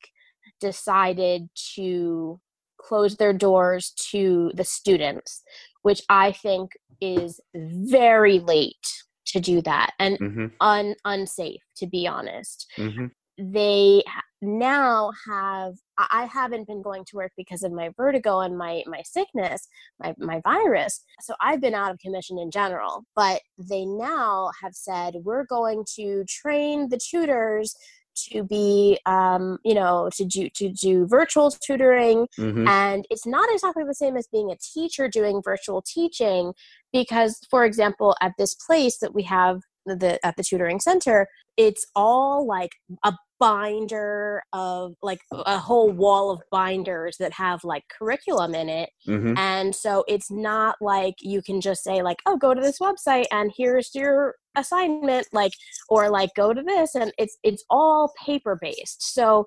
[0.60, 2.40] decided to
[2.78, 5.42] close their doors to the students,
[5.82, 10.46] which I think is very late to do that and mm-hmm.
[10.60, 12.70] un- unsafe, to be honest.
[12.76, 13.06] Mm-hmm.
[13.38, 14.02] They
[14.42, 19.02] now have i haven't been going to work because of my vertigo and my my
[19.02, 19.68] sickness
[19.98, 24.74] my my virus so i've been out of commission in general but they now have
[24.74, 27.74] said we're going to train the tutors
[28.16, 32.66] to be um, you know to do to do virtual tutoring mm-hmm.
[32.66, 36.52] and it's not exactly the same as being a teacher doing virtual teaching
[36.92, 41.26] because for example at this place that we have the at the tutoring center
[41.56, 42.72] it's all like
[43.04, 48.90] a binder of like a whole wall of binders that have like curriculum in it.
[49.08, 49.36] Mm-hmm.
[49.36, 53.24] and so it's not like you can just say like oh go to this website
[53.32, 55.52] and here's your assignment like
[55.88, 59.46] or like go to this and it's it's all paper based so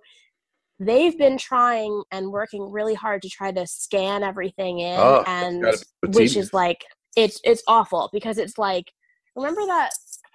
[0.80, 5.66] they've been trying and working really hard to try to scan everything in oh, and
[6.08, 6.84] which is like
[7.16, 8.86] it's it's awful because it's like
[9.36, 9.91] remember that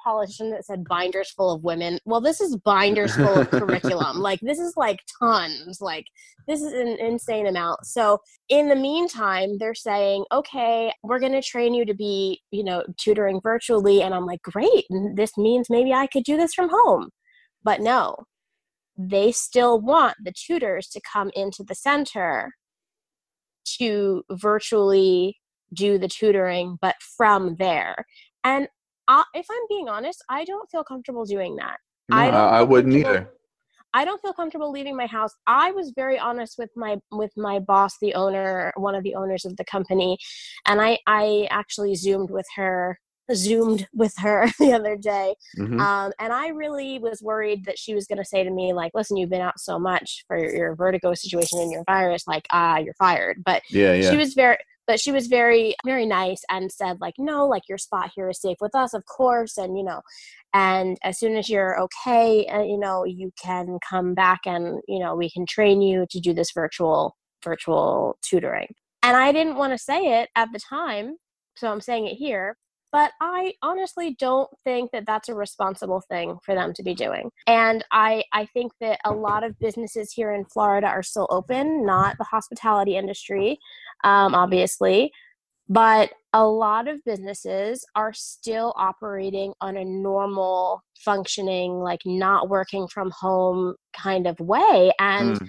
[0.09, 1.99] politician that said binders full of women.
[2.07, 4.19] Well, this is binders full of curriculum.
[4.19, 5.81] Like this is like tons.
[5.81, 6.07] Like
[6.47, 7.85] this is an insane amount.
[7.85, 12.65] So in the meantime, they're saying, okay, we're going to train you to be, you
[12.65, 14.03] know, tutoring virtually.
[14.03, 14.87] And I'm like, great.
[15.15, 17.11] This means maybe I could do this from home.
[17.63, 18.17] But no,
[18.97, 22.55] they still want the tutors to come into the center
[23.79, 25.37] to virtually
[25.75, 28.07] do the tutoring, but from there.
[28.43, 28.69] And
[29.09, 31.79] uh, if I'm being honest, I don't feel comfortable doing that.
[32.09, 33.31] No, I, I wouldn't either.
[33.95, 35.33] I don't feel comfortable leaving my house.
[35.47, 39.45] I was very honest with my with my boss, the owner, one of the owners
[39.45, 40.19] of the company,
[40.67, 42.99] and I I actually zoomed with her
[43.35, 45.81] zoomed with her the other day mm-hmm.
[45.81, 48.93] um, and i really was worried that she was going to say to me like
[48.95, 52.47] listen you've been out so much for your, your vertigo situation and your virus like
[52.53, 54.11] ah you're fired but yeah, yeah.
[54.11, 54.57] she was very
[54.89, 58.41] but she was very very nice and said like no like your spot here is
[58.41, 60.01] safe with us of course and you know
[60.55, 64.99] and as soon as you're okay uh, you know you can come back and you
[64.99, 67.15] know we can train you to do this virtual
[67.45, 68.67] virtual tutoring.
[69.05, 71.17] And i didn't want to say it at the time
[71.57, 72.57] so i'm saying it here
[72.93, 77.31] but I honestly don't think that that's a responsible thing for them to be doing.
[77.47, 81.85] And I, I think that a lot of businesses here in Florida are still open,
[81.85, 83.59] not the hospitality industry,
[84.05, 85.13] um, obviously,
[85.69, 92.87] but a lot of businesses are still operating on a normal functioning like not working
[92.89, 95.49] from home kind of way and mm.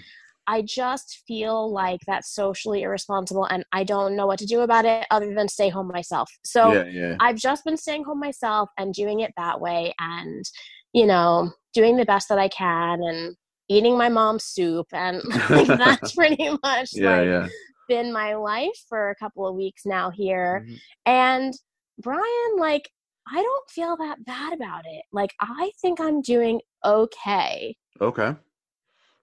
[0.50, 4.84] I just feel like that's socially irresponsible and I don't know what to do about
[4.84, 6.28] it other than stay home myself.
[6.44, 7.16] So yeah, yeah.
[7.20, 10.44] I've just been staying home myself and doing it that way and,
[10.92, 13.36] you know, doing the best that I can and
[13.70, 15.22] eating my mom's soup and
[15.52, 17.48] like, that's pretty much yeah, like, yeah.
[17.88, 20.66] been my life for a couple of weeks now here.
[20.66, 20.76] Mm-hmm.
[21.06, 21.54] And
[22.02, 22.90] Brian, like,
[23.32, 25.04] I don't feel that bad about it.
[25.14, 27.76] Like, I think I'm doing okay.
[28.02, 28.34] Okay.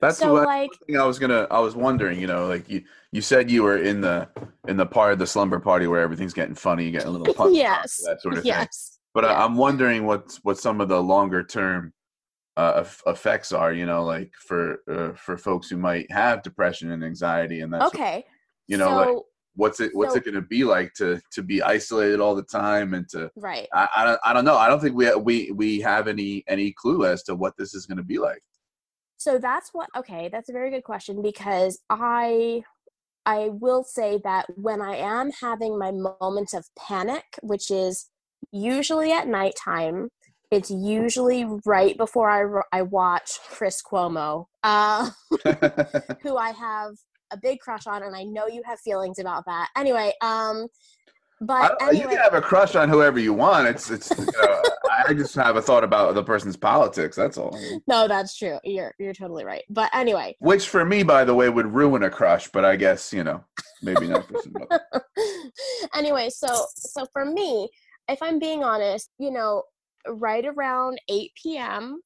[0.00, 1.46] That's so, what like, I was gonna.
[1.50, 2.20] I was wondering.
[2.20, 2.82] You know, like you
[3.12, 4.28] you said you were in the
[4.68, 7.56] in the part of the slumber party where everything's getting funny, getting a little punched
[7.56, 8.98] yes, that sort of yes.
[9.14, 9.32] But yeah.
[9.32, 11.94] I, am wondering what what some of the longer term
[12.58, 13.72] uh, effects are.
[13.72, 17.82] You know, like for uh, for folks who might have depression and anxiety and that.
[17.84, 18.24] Okay.
[18.66, 19.22] you know, so, like
[19.54, 22.42] what's it what's so, it going to be like to to be isolated all the
[22.42, 25.50] time and to right I, I don't i don't know i don't think we we
[25.50, 28.42] we have any any clue as to what this is going to be like
[29.16, 32.62] so that's what okay that's a very good question because i
[33.24, 35.90] i will say that when i am having my
[36.20, 38.10] moments of panic which is
[38.52, 40.08] usually at nighttime
[40.50, 45.10] it's usually right before i i watch chris cuomo uh,
[46.22, 46.92] who i have
[47.32, 49.68] a big crush on, and I know you have feelings about that.
[49.76, 50.66] Anyway, um,
[51.40, 52.02] but anyway.
[52.02, 53.68] you can have a crush on whoever you want.
[53.68, 54.10] It's it's.
[54.10, 54.62] You know,
[55.08, 57.16] I just have a thought about the person's politics.
[57.16, 57.58] That's all.
[57.86, 58.58] No, that's true.
[58.64, 59.62] You're you're totally right.
[59.68, 62.48] But anyway, which for me, by the way, would ruin a crush.
[62.48, 63.44] But I guess you know,
[63.82, 64.66] maybe not for somebody.
[65.94, 67.68] anyway, so so for me,
[68.08, 69.62] if I'm being honest, you know,
[70.08, 72.00] right around 8 p.m.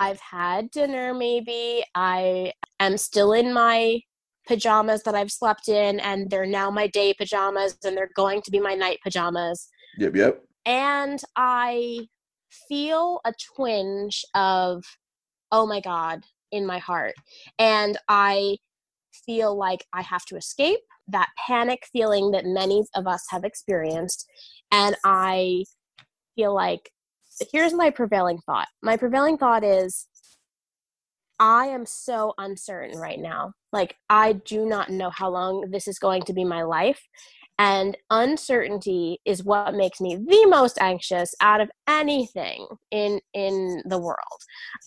[0.00, 1.84] I've had dinner maybe.
[1.94, 4.00] I am still in my
[4.46, 8.50] pajamas that I've slept in and they're now my day pajamas and they're going to
[8.50, 9.68] be my night pajamas.
[9.98, 10.42] Yep, yep.
[10.66, 12.06] And I
[12.68, 14.84] feel a twinge of
[15.50, 16.22] oh my god
[16.52, 17.14] in my heart
[17.58, 18.58] and I
[19.26, 24.26] feel like I have to escape that panic feeling that many of us have experienced
[24.70, 25.64] and I
[26.36, 26.90] feel like
[27.52, 28.68] here's my prevailing thought.
[28.82, 30.06] My prevailing thought is
[31.38, 33.52] I am so uncertain right now.
[33.72, 37.00] Like, I do not know how long this is going to be my life
[37.58, 43.98] and uncertainty is what makes me the most anxious out of anything in in the
[43.98, 44.18] world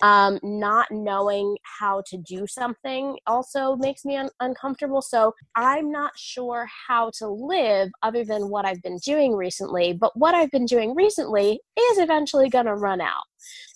[0.02, 6.12] um, not knowing how to do something also makes me un- uncomfortable so i'm not
[6.18, 10.66] sure how to live other than what i've been doing recently but what i've been
[10.66, 13.24] doing recently is eventually going to run out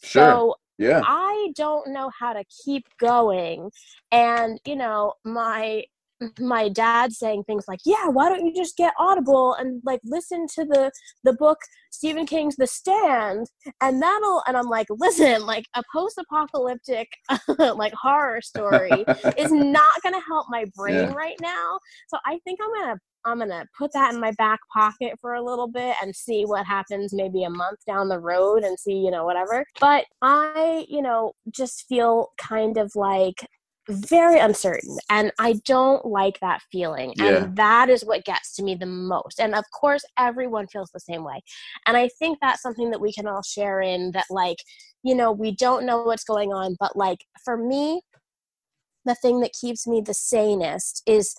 [0.04, 0.24] sure.
[0.24, 1.02] so yeah.
[1.06, 3.70] I don't know how to keep going.
[4.12, 5.84] And, you know, my
[6.40, 10.46] my dad saying things like yeah why don't you just get audible and like listen
[10.48, 10.92] to the
[11.24, 11.58] the book
[11.92, 13.48] stephen king's the stand
[13.82, 17.08] and that'll and i'm like listen like a post-apocalyptic
[17.76, 18.92] like horror story
[19.38, 21.14] is not gonna help my brain yeah.
[21.14, 25.14] right now so i think i'm gonna i'm gonna put that in my back pocket
[25.20, 28.80] for a little bit and see what happens maybe a month down the road and
[28.80, 29.66] see you know whatever.
[29.80, 33.46] But i you know just feel kind of like
[33.90, 37.14] very uncertain and i don't like that feeling.
[37.18, 37.44] Yeah.
[37.44, 39.40] and that is what gets to me the most.
[39.40, 41.42] And of course everyone feels the same way.
[41.88, 44.58] And i think that's something that we can all share in that like
[45.04, 48.02] you know we don't know what's going on but like for me
[49.06, 51.36] the thing that keeps me the sanest is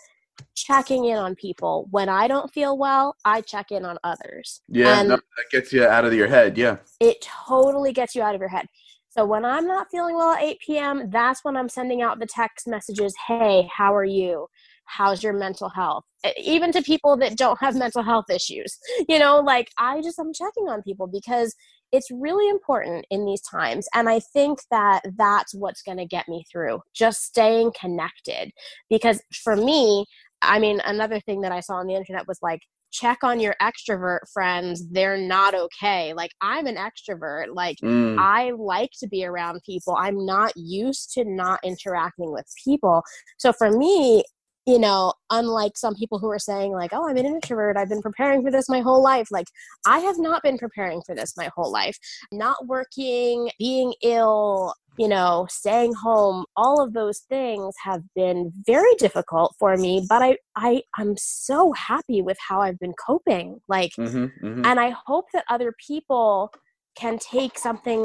[0.55, 5.03] checking in on people when i don't feel well i check in on others yeah
[5.03, 8.41] no, that gets you out of your head yeah it totally gets you out of
[8.41, 8.67] your head
[9.13, 12.27] so when I'm not feeling well at 8 p.m., that's when I'm sending out the
[12.27, 14.47] text messages Hey, how are you?
[14.87, 16.05] How's your mental health?
[16.39, 18.79] Even to people that don't have mental health issues.
[19.11, 21.55] You know, like I just, I'm checking on people because
[21.93, 23.87] it's really important in these times.
[23.95, 28.51] And I think that that's what's going to get me through, just staying connected.
[28.89, 30.07] Because for me,
[30.43, 32.61] I mean, another thing that I saw on the internet was like,
[32.93, 36.13] check on your extrovert friends they're not okay.
[36.13, 37.47] Like i'm an extrovert.
[37.55, 38.19] Like mm.
[38.19, 39.97] i like to be around people.
[39.99, 43.03] I'm not used to not interacting with people.
[43.39, 44.25] So for me
[44.67, 48.03] you know, unlike some people who are saying, like, oh, I'm an introvert, I've been
[48.03, 49.29] preparing for this my whole life.
[49.31, 49.49] Like,
[49.87, 51.99] I have not been preparing for this my whole life.
[52.31, 58.95] Not working, being ill, you know, staying home, all of those things have been very
[58.99, 63.61] difficult for me, but I, I, I'm so happy with how I've been coping.
[63.69, 64.65] Like, mm-hmm, mm-hmm.
[64.65, 66.53] and I hope that other people
[66.95, 68.05] can take something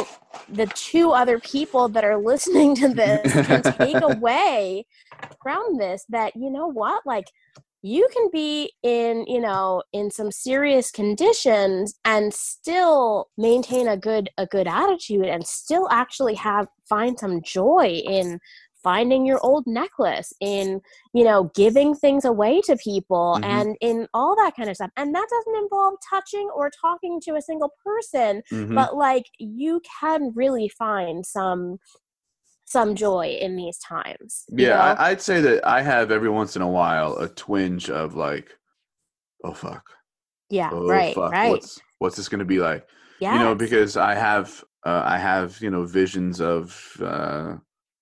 [0.50, 4.86] the two other people that are listening to this can take away
[5.42, 7.26] from this that you know what like
[7.82, 14.30] you can be in you know in some serious conditions and still maintain a good
[14.38, 18.40] a good attitude and still actually have find some joy in
[18.88, 20.80] finding your old necklace in
[21.14, 23.44] you know giving things away to people mm-hmm.
[23.44, 27.36] and in all that kind of stuff and that doesn't involve touching or talking to
[27.36, 28.74] a single person mm-hmm.
[28.74, 31.78] but like you can really find some
[32.64, 34.96] some joy in these times yeah know?
[35.00, 38.58] i'd say that i have every once in a while a twinge of like
[39.44, 39.84] oh fuck
[40.50, 41.34] yeah oh, right fuck.
[41.34, 42.88] right what's what's this gonna be like
[43.20, 47.58] Yeah, you know because i have uh, i have you know visions of uh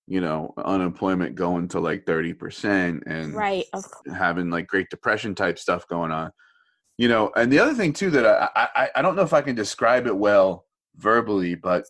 [0.06, 3.64] you know unemployment going to like 30% and right
[4.14, 6.30] having like great depression type stuff going on
[6.98, 9.42] You know, and the other thing too that I, I I don't know if I
[9.42, 10.64] can describe it well
[10.96, 11.84] verbally, but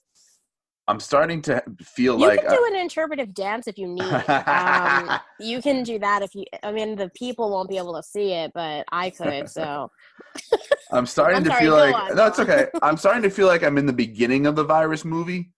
[0.89, 4.03] I'm starting to feel you like you can do an interpretive dance if you need.
[4.03, 6.45] um, you can do that if you.
[6.63, 9.49] I mean, the people won't be able to see it, but I could.
[9.57, 9.91] So
[10.93, 12.67] I'm starting I'm to sorry, feel like on, no, it's okay.
[12.83, 15.51] I'm starting to feel like I'm in the beginning of the virus movie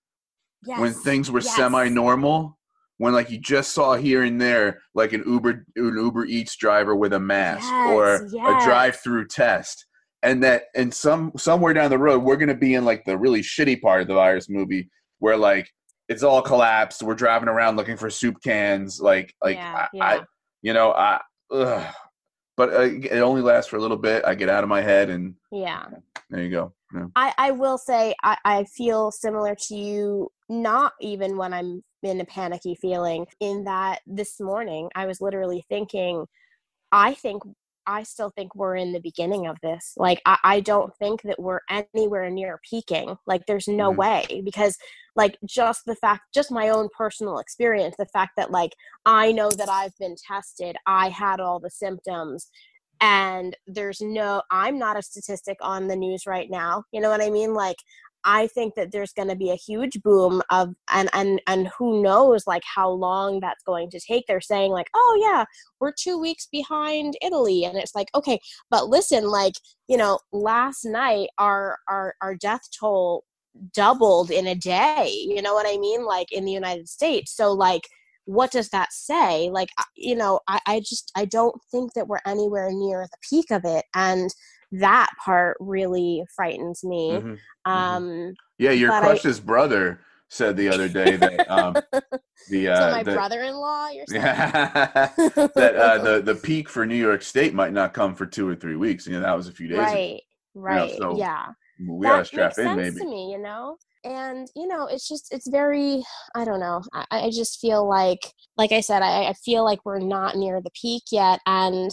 [0.64, 0.80] yes.
[0.80, 1.56] when things were yes.
[1.56, 2.56] semi-normal.
[2.98, 6.96] When like you just saw here and there, like an Uber an Uber Eats driver
[6.96, 9.86] with a mask or Yes, a drive-through test,
[10.24, 13.40] and that and some somewhere down the road we're gonna be in like the really
[13.40, 14.90] shitty part of the virus movie
[15.20, 15.70] where like
[16.08, 17.02] it's all collapsed.
[17.02, 20.20] We're driving around looking for soup cans, like like Yeah, I, I
[20.62, 21.20] you know I.
[21.52, 21.94] Ugh.
[22.56, 24.24] But uh, it only lasts for a little bit.
[24.24, 25.84] I get out of my head, and Yeah.
[26.28, 26.72] there you go.
[26.92, 27.06] Yeah.
[27.14, 32.20] I, I will say I, I feel similar to you, not even when I'm in
[32.20, 36.26] a panicky feeling, in that this morning I was literally thinking,
[36.92, 37.42] I think
[37.86, 39.94] I still think we're in the beginning of this.
[39.96, 43.16] Like I, I don't think that we're anywhere near peaking.
[43.26, 43.96] Like there's no Mhm.
[43.96, 44.76] way because
[45.16, 48.72] like just the fact just my own personal experience, the fact that like
[49.06, 52.50] I know that I've been tested, I had all the symptoms
[53.00, 57.22] and there's no i'm not a statistic on the news right now you know what
[57.22, 57.76] i mean like
[58.24, 62.02] i think that there's going to be a huge boom of and and and who
[62.02, 64.26] knows like how long that's going to take.
[64.26, 65.44] They're saying like oh yeah
[65.80, 68.38] we're two weeks behind italy and it's like okay
[68.70, 69.54] but listen like
[69.88, 73.24] you know last night our our our death toll
[73.74, 77.34] doubled in a day you know what i mean like in the united states.
[77.34, 77.82] So like
[78.28, 79.48] what does that say?
[79.50, 83.50] Like you know I, I just i don't think that we're anywhere near the peak
[83.50, 83.86] of it.
[83.94, 84.30] And
[84.72, 87.38] that part really frightens me Mhm.
[87.64, 90.00] um Yeah, your But I- brother
[90.30, 91.74] said the other day that um,
[92.50, 96.96] the so uh, my the, brother-in-law you're saying that uh, the the peak for New
[96.96, 99.06] York State might not come for two or three weeks.
[99.06, 99.78] You know, that was a few days.
[99.78, 99.84] ago.
[99.86, 100.20] right
[100.54, 101.46] right so yeah
[101.78, 103.00] We that gotta strap makes in, sense maybe.
[103.00, 106.02] to me you know and you know it's just it's very
[106.34, 108.20] i don't know i, I just feel like
[108.56, 111.90] like i said I, I feel like we're not near the peak yet and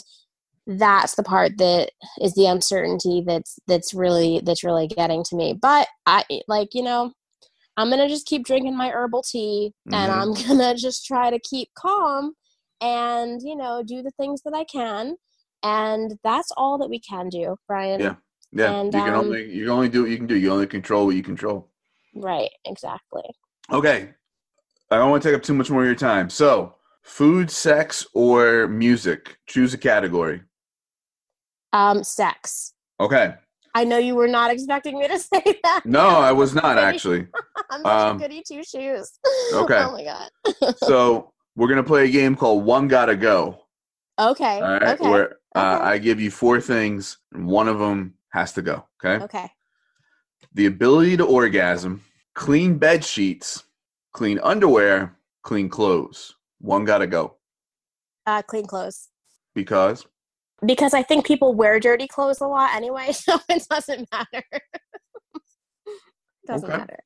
[0.68, 1.92] that's the part that
[2.22, 6.82] is the uncertainty that's that's really that's really getting to me but i like you
[6.84, 7.12] know
[7.78, 10.22] i'm gonna just keep drinking my herbal tea and Mhm.
[10.22, 12.34] i'm gonna just try to keep calm
[12.82, 15.16] and you know do the things that i can
[15.64, 18.16] and that's all that we can do brian Yeah.
[18.52, 20.36] Yeah, And, you can um, only you can only do what you can do.
[20.36, 21.70] You only control what you control.
[22.16, 23.24] right exactly
[23.72, 24.10] Okay,
[24.92, 26.30] I don't want to take up too much more of your time.
[26.30, 29.38] So, food, sex, or music?
[29.48, 30.42] Choose a category.
[31.74, 33.36] Um sex Okay.
[33.74, 35.82] I know you were not expecting me to say that.
[35.84, 37.28] No, I was not actually.
[37.70, 39.12] I'm such um, a goody two shoes.
[39.54, 39.80] okay.
[39.84, 40.76] oh my god.
[40.78, 43.60] So we're gonna play a game called One Gotta Go.
[44.18, 44.62] Okay.
[44.62, 45.10] All right, Okay.
[45.10, 45.84] where uh, Okay.
[45.90, 48.86] I give you four things, and one of them has to go.
[49.04, 49.22] Okay.
[49.26, 49.52] Okay.
[50.54, 52.02] The ability to orgasm,
[52.34, 53.66] clean bed sheets,
[54.14, 56.34] clean underwear, clean clothes.
[56.60, 57.36] One gotta go
[58.26, 59.10] Uh, clean clothes.
[59.54, 60.06] because
[60.66, 64.44] Because I think people wear dirty clothes a lot anyway, so it doesn't matter.
[66.48, 66.78] doesn't Okay.
[66.78, 67.00] matter.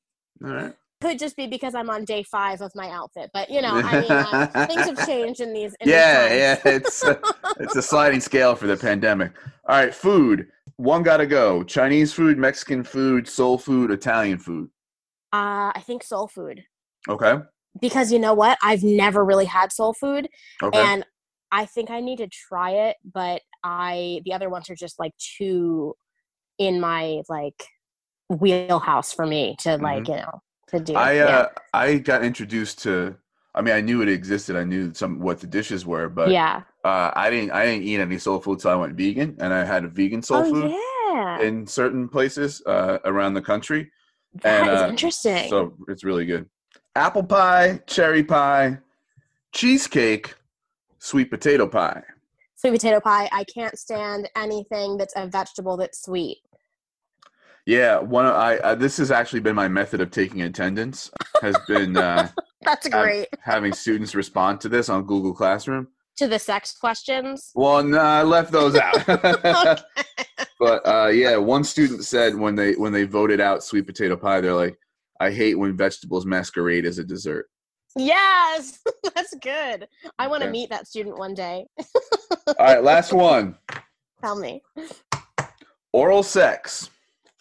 [0.43, 0.74] all right.
[1.02, 4.02] Could just be because I'm on day five of my outfit, but you know, I
[4.02, 5.74] mean, uh, things have changed in these.
[5.80, 6.34] In yeah, times.
[6.66, 7.22] yeah, it's a,
[7.62, 9.32] it's a sliding scale for the pandemic.
[9.70, 10.47] All right, food.
[10.76, 11.64] One gotta go.
[11.64, 14.70] Chinese food, Mexican food, soul food, Italian food.
[15.32, 16.64] Uh, I think soul food
[17.08, 17.36] Okay.
[17.80, 18.58] because you know what?
[18.62, 20.28] I've never really had soul food,
[20.62, 20.78] Okay.
[20.80, 21.06] and
[21.52, 25.14] I think I need to try it, but I the other ones are just like
[25.18, 25.95] too
[26.58, 27.64] in my like
[28.30, 30.93] wheelhouse for me to like you know to do.
[30.93, 31.02] Mm-hmm.
[31.02, 31.26] I yeah.
[31.26, 33.16] uh I got introduced to
[33.56, 34.56] I mean I knew it existed.
[34.56, 36.62] I knew some what the dishes were, but yeah.
[36.84, 39.66] uh I didn't I didn't eat any soul food till I went vegan and I
[39.66, 43.91] had a vegan soul oh food yeah, in certain places uh around the country.
[44.43, 45.50] that is and, uh, interesting.
[45.50, 46.47] So it's really good.
[46.95, 48.78] Apple pie, cherry pie,
[49.54, 50.36] cheesecake,
[51.00, 52.02] sweet potato pie.
[52.56, 53.30] Sweet potato pie.
[53.32, 56.38] I can't stand anything that's a vegetable that's sweet.
[57.66, 61.56] Yeah, one of I uh, this has actually been my method of taking attendance has
[61.68, 62.30] been uh
[62.64, 63.28] That's great.
[63.41, 65.88] having students respond to this on Google Classroom.
[66.18, 67.52] to the sex questions.
[67.56, 69.82] Well, no, I left those out.
[70.60, 74.41] But uh, yeah, one student said when they when they voted out sweet potato pie,
[74.41, 74.78] they're like,
[75.22, 77.50] "I hate when vegetables masquerade as a dessert."
[77.98, 78.80] Yes,
[79.16, 79.88] that's good.
[80.18, 80.52] I want to Okay.
[80.52, 81.66] meet that student one day.
[82.48, 83.58] All right, last one:
[84.22, 84.62] Tell me.
[85.94, 86.90] oral sex,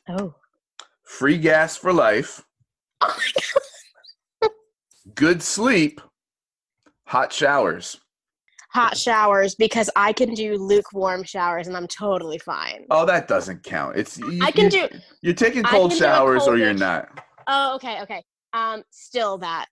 [0.09, 0.35] Oh.
[1.05, 2.45] free gas for life,
[3.01, 3.25] Oh my
[4.43, 4.51] god.
[5.15, 6.01] good sleep,
[7.07, 8.01] hot showers.
[8.73, 12.85] hot showers because I can do lukewarm showers and I'm totally fine.
[12.91, 13.97] Oh, that doesn't count.
[13.97, 14.89] It's you, I can you, do.
[15.23, 17.09] You're taking cold showers or you're not.
[17.47, 18.23] Oh, okay, okay.
[18.53, 19.67] Um, still that.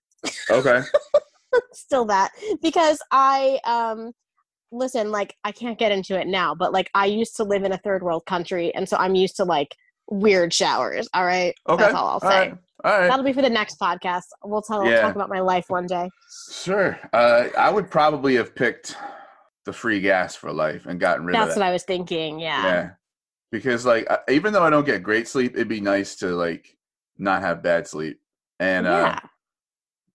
[0.51, 0.83] Okay.
[1.73, 2.33] still that
[2.63, 4.13] because I um
[4.73, 7.73] listen like I can't get into it now, but like I used to live in
[7.73, 9.75] a third world country, and so I'm used to like
[10.11, 11.09] weird showers.
[11.15, 11.83] All right, okay.
[11.83, 12.27] that's all I'll say.
[12.27, 12.59] All right.
[12.85, 13.09] All right.
[13.09, 14.25] That'll be for the next podcast.
[14.45, 15.01] We'll tell Yeah.
[15.01, 16.11] talk about my life one day.
[16.53, 16.99] Sure.
[17.13, 18.97] Uh, I would probably have picked
[19.65, 21.67] the free gas for life and gotten rid That's of That's what.
[21.67, 22.39] I was thinking.
[22.39, 22.65] Yeah.
[22.65, 22.91] yeah.
[23.51, 26.77] Because like even though I don't get great sleep, it'd be nice to like
[27.19, 28.21] not have bad sleep.
[28.61, 29.21] And uh yeah.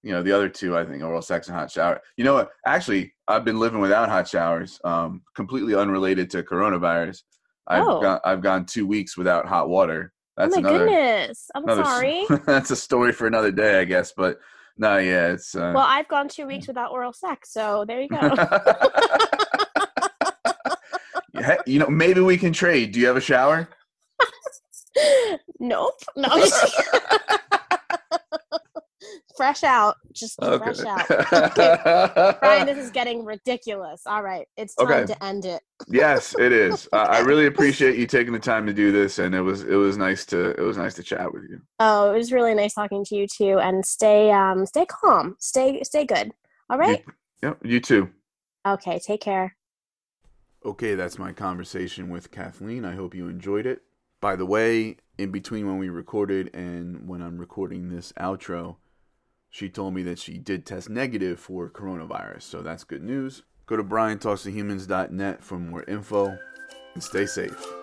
[0.04, 2.50] You know the other two i think oral sex and hot shower you know what
[2.66, 7.22] actually i've been living without hot showers um completely unrelated to coronavirus
[7.68, 8.02] i've Oh.
[8.02, 11.50] gone i've gone two weeks without hot water that's oh my another, goodness.
[11.54, 12.26] I'm another sorry.
[12.46, 14.40] that's a story for another day i guess but
[14.78, 18.08] no yeah it's uh, well, I've gone two weeks without oral sex, so there you
[18.10, 18.20] go.
[21.66, 23.68] You know maybe we can trade do you have a shower
[25.60, 25.94] nope.
[26.16, 26.30] No.
[29.42, 29.96] I'm just fresh out.
[30.14, 32.40] Just okay fresh out.
[32.42, 34.04] Brian, this is getting ridiculous.
[34.06, 35.06] All right, it's time Okay.
[35.14, 35.62] to end it.
[35.88, 39.34] yes it is uh, i really appreciate you taking the time to do this and
[39.34, 42.18] it was it was nice to it was nice to chat with you Oh, it
[42.18, 43.58] was really nice talking to you too.
[43.58, 45.36] And stay, um, stay calm.
[45.40, 46.32] Stay, stay good.
[46.70, 47.04] All right.
[47.42, 48.10] yep you too
[48.68, 49.00] Okay.
[49.00, 49.56] Take care.
[50.64, 52.86] Okay, that's my conversation with Kathleen.
[52.86, 53.82] I hope you enjoyed it.
[54.22, 58.76] By the way, in between when we recorded and when I'm recording this outro,
[59.52, 63.44] she told me that she did test negative for coronavirus, so that's good news.
[63.68, 66.38] Go to briantalkstohumans.net for more info
[66.94, 67.81] and stay safe.